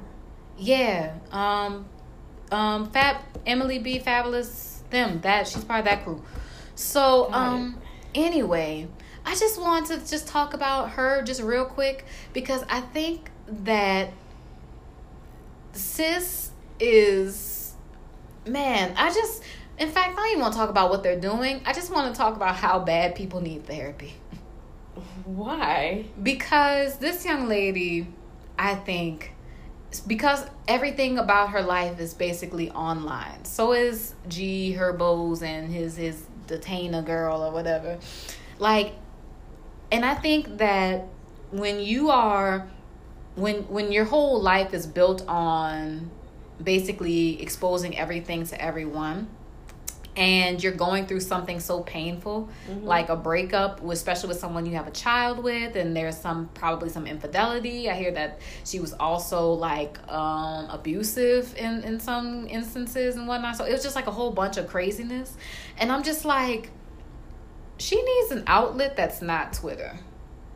[0.59, 1.15] Yeah.
[1.33, 1.87] Um
[2.53, 6.23] um Fab Emily B Fabulous them that she's part of that crew.
[6.75, 7.81] So Got um
[8.15, 8.87] anyway,
[9.25, 13.31] I just want to just talk about her just real quick because I think
[13.65, 14.11] that
[15.73, 17.73] sis is
[18.47, 19.43] man, I just
[19.79, 21.63] in fact I don't even want to talk about what they're doing.
[21.65, 24.13] I just want to talk about how bad people need therapy.
[25.25, 26.07] Why?
[26.23, 28.07] Because this young lady,
[28.59, 29.33] I think,
[30.07, 33.45] because everything about her life is basically online.
[33.45, 37.99] So is G Herbos and his his Detainer girl or whatever.
[38.59, 38.93] Like,
[39.91, 41.07] and I think that
[41.51, 42.69] when you are,
[43.35, 46.11] when when your whole life is built on
[46.63, 49.29] basically exposing everything to everyone
[50.17, 52.49] and you're going through something so painful
[52.83, 56.89] like a breakup especially with someone you have a child with and there's some probably
[56.89, 57.91] some infidelity.
[57.91, 63.57] I hear that she was also like um abusive in in some instances and whatnot.
[63.57, 65.37] So it was just like a whole bunch of craziness.
[65.79, 66.71] And i'm just like
[67.79, 69.99] she needs an outlet that's not twitter.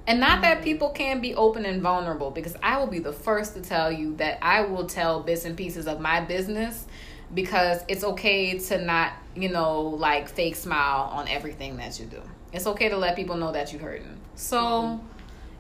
[0.06, 3.52] And not that people can't be open and vulnerable, because I will be the first
[3.56, 6.86] to tell you that I will tell bits and pieces of my business
[7.34, 12.22] because it's okay to not, you know, like fake smile on everything that you do.
[12.52, 14.18] It's okay to let people know that you're hurting.
[14.34, 15.06] So, mm-hmm.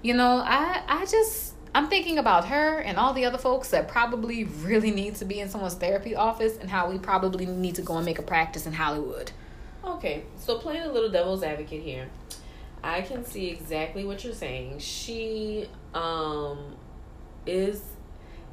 [0.02, 3.88] you know, I I just I'm thinking about her and all the other folks that
[3.88, 7.82] probably really need to be in someone's therapy office and how we probably need to
[7.82, 9.30] go and make a practice in Hollywood.
[9.84, 12.08] Okay, so playing a little devil's advocate here.
[12.82, 14.78] I can see exactly what you're saying.
[14.78, 16.76] She um
[17.46, 17.82] is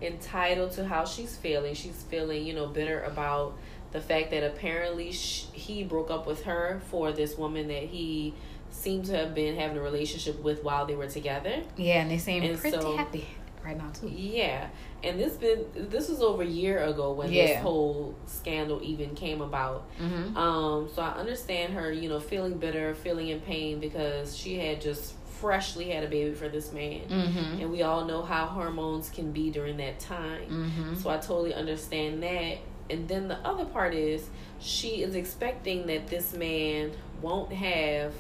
[0.02, 1.74] entitled to how she's feeling.
[1.74, 3.58] She's feeling, you know, bitter about
[3.92, 8.34] the fact that apparently she, he broke up with her for this woman that he
[8.70, 11.64] seemed to have been having a relationship with while they were together.
[11.78, 13.26] Yeah, and they seem and pretty so, happy
[13.66, 14.10] right now too.
[14.10, 14.68] Yeah,
[15.04, 17.48] and this been this was over a year ago when yeah.
[17.48, 19.90] this whole scandal even came about.
[20.00, 20.38] Mm-hmm.
[20.38, 24.82] Um, so I understand her, you know, feeling bitter, feeling in pain because she had
[24.82, 25.14] just
[25.46, 27.62] freshly had a baby for this man, mm-hmm.
[27.62, 30.50] and we all know how hormones can be during that time.
[30.50, 30.96] Mm-hmm.
[30.96, 32.58] So I totally understand that.
[32.90, 34.28] And then the other part is
[34.60, 38.14] she is expecting that this man won't have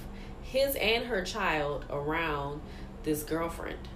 [0.43, 2.61] his and her child around
[3.01, 3.87] this girlfriend.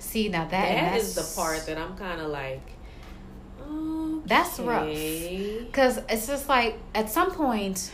[0.00, 2.68] See now that that is the part that I'm kind of like.
[3.60, 4.26] Okay.
[4.26, 5.72] That's rough.
[5.72, 7.92] Cause it's just like at some point,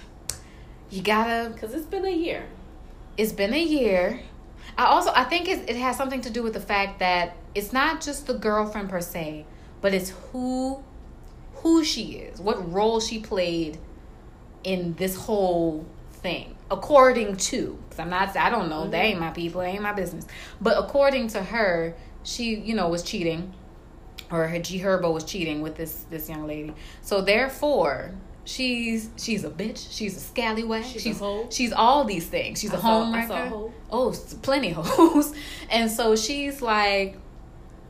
[0.88, 1.52] you gotta.
[1.58, 2.46] Cause it's been a year.
[3.18, 4.22] It's been a year.
[4.78, 7.72] I also I think it, it has something to do with the fact that it's
[7.72, 9.44] not just the girlfriend per se,
[9.80, 10.82] but it's who
[11.56, 13.78] who she is, what role she played
[14.64, 18.90] in this whole thing according to because i'm not i don't know mm-hmm.
[18.90, 20.26] they ain't my people they ain't my business
[20.60, 23.52] but according to her she you know was cheating
[24.30, 28.12] or her g herbo was cheating with this this young lady so therefore
[28.48, 29.88] she's she's a bitch.
[29.90, 30.84] She's a scallywag.
[30.84, 32.60] She's she's, she's all these things.
[32.60, 33.72] She's I a homewrecker.
[33.90, 35.34] oh plenty of hoes.
[35.70, 37.18] And so she's like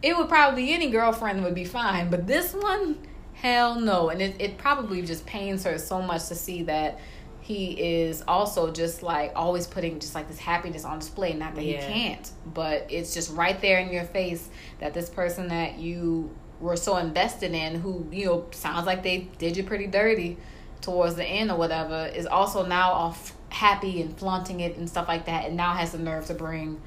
[0.02, 2.98] it would probably any girlfriend would be fine but this one
[3.34, 4.08] hell no.
[4.10, 6.98] And it, it probably just pains her so much to see that
[7.40, 11.34] he is also just like always putting just like this happiness on display.
[11.34, 11.80] Not that yeah.
[11.80, 14.50] he can't, but it's just right there in your face
[14.80, 19.28] that this person that you were so invested in, who you know sounds like they
[19.38, 20.38] did you pretty dirty
[20.80, 25.08] towards the end or whatever, is also now off happy and flaunting it and stuff
[25.08, 26.80] like that, and now has the nerve to bring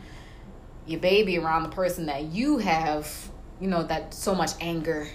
[0.85, 5.07] your baby around the person that you have, you know, that so much anger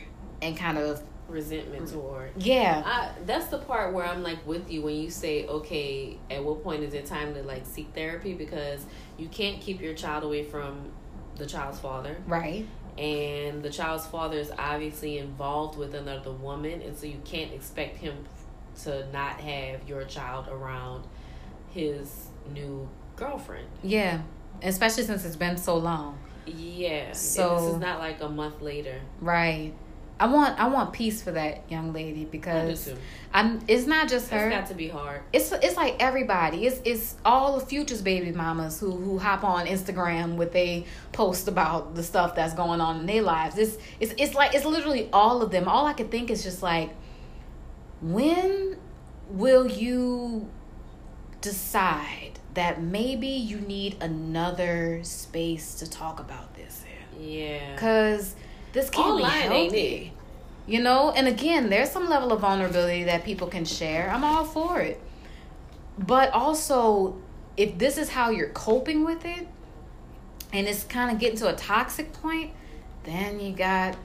[0.43, 1.93] and kind of resentment mm.
[1.93, 2.31] toward.
[2.37, 2.83] Yeah.
[2.85, 6.63] I, that's the part where I'm like with you when you say, okay, at what
[6.63, 8.35] point is it time to like seek therapy?
[8.35, 8.87] Because
[9.19, 10.93] you can't keep your child away from
[11.37, 12.17] the child's father.
[12.27, 12.67] Right.
[12.99, 16.81] And the child's father is obviously involved with another woman.
[16.81, 18.25] And so you can't expect him
[18.85, 21.05] to not have your child around
[21.71, 23.67] his new girlfriend.
[23.83, 24.23] Yeah.
[24.63, 26.19] Especially since it's been so long.
[26.47, 27.13] Yeah.
[27.13, 29.01] So and this is not like a month later.
[29.21, 29.75] Right.
[30.19, 32.91] I want I want peace for that young lady because
[33.35, 33.61] I'm.
[33.69, 34.49] It's not just her.
[34.49, 35.21] It's got to be hard.
[35.33, 36.67] It's it's like everybody.
[36.67, 41.49] It's it's all the futures baby mamas who who hop on Instagram with they post
[41.49, 43.59] about the stuff that's going on in their lives.
[43.59, 45.69] It's it's it's like it's literally all of them.
[45.69, 46.91] All I could think is just like,
[48.01, 48.79] when
[49.29, 50.49] will you
[51.43, 57.23] decide that maybe you need another space to talk about this in?
[57.23, 57.75] Yeah.
[57.75, 58.35] Because
[58.77, 60.13] this can't Online be healthy.
[60.67, 64.11] You know, and again, there's some level of vulnerability that people can share.
[64.11, 65.01] I'm all for it.
[65.99, 67.17] But also,
[67.57, 69.49] if this is how you're coping with it,
[70.53, 72.53] and it's kind of getting to a toxic point,
[73.05, 73.97] then you got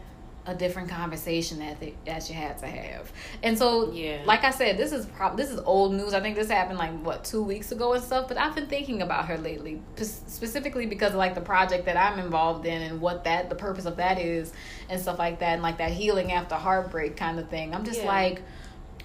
[0.45, 3.11] a different conversation that they, that you had to have.
[3.43, 6.13] And so, yeah, like I said, this is prob- this is old news.
[6.13, 8.27] I think this happened like what two weeks ago and stuff.
[8.27, 11.97] But I've been thinking about her lately, p- specifically because of like the project that
[11.97, 14.51] I'm involved in and what that the purpose of that is
[14.89, 17.75] and stuff like that, and like that healing after heartbreak kind of thing.
[17.75, 18.07] I'm just yeah.
[18.07, 18.41] like,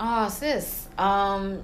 [0.00, 1.62] oh sis, um,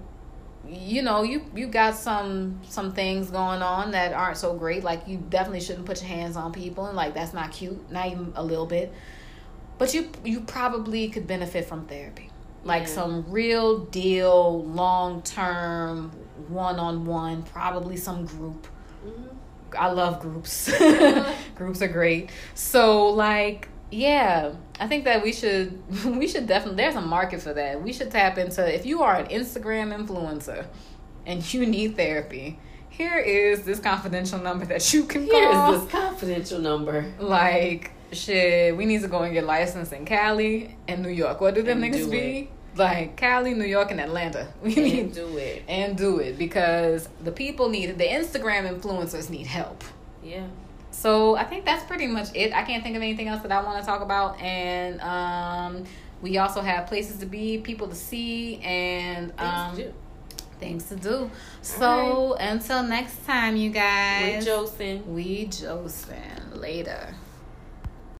[0.68, 5.08] you know you you got some some things going on that aren't so great like
[5.08, 8.32] you definitely shouldn't put your hands on people and like that's not cute not even
[8.36, 8.92] a little bit
[9.78, 12.30] but you you probably could benefit from therapy
[12.64, 12.88] like yeah.
[12.88, 16.10] some real deal long term
[16.48, 18.66] one on one probably some group
[19.04, 19.26] mm-hmm.
[19.78, 20.70] i love groups
[21.54, 26.96] groups are great so like yeah i think that we should we should definitely there's
[26.96, 30.66] a market for that we should tap into if you are an instagram influencer
[31.26, 32.58] and you need therapy
[32.92, 35.40] here is this confidential number that you can call.
[35.40, 37.10] Here is this confidential number.
[37.18, 41.40] Like shit, we need to go and get licensed in Cali and New York.
[41.40, 42.18] What do them and niggas be?
[42.18, 42.50] It.
[42.74, 44.48] Like Cali, New York, and Atlanta.
[44.62, 47.98] We and need do it and do it because the people need it.
[47.98, 49.84] The Instagram influencers need help.
[50.22, 50.46] Yeah.
[50.90, 52.52] so I think that's pretty much it.
[52.54, 54.40] I can't think of anything else that I want to talk about.
[54.40, 55.84] And um,
[56.22, 59.94] we also have places to be, people to see, and um, Things to do.
[60.60, 61.30] things to do.
[61.60, 64.46] So until next time, you guys.
[64.46, 65.04] With Josen.
[65.06, 66.58] We Josen.
[66.58, 67.14] Later.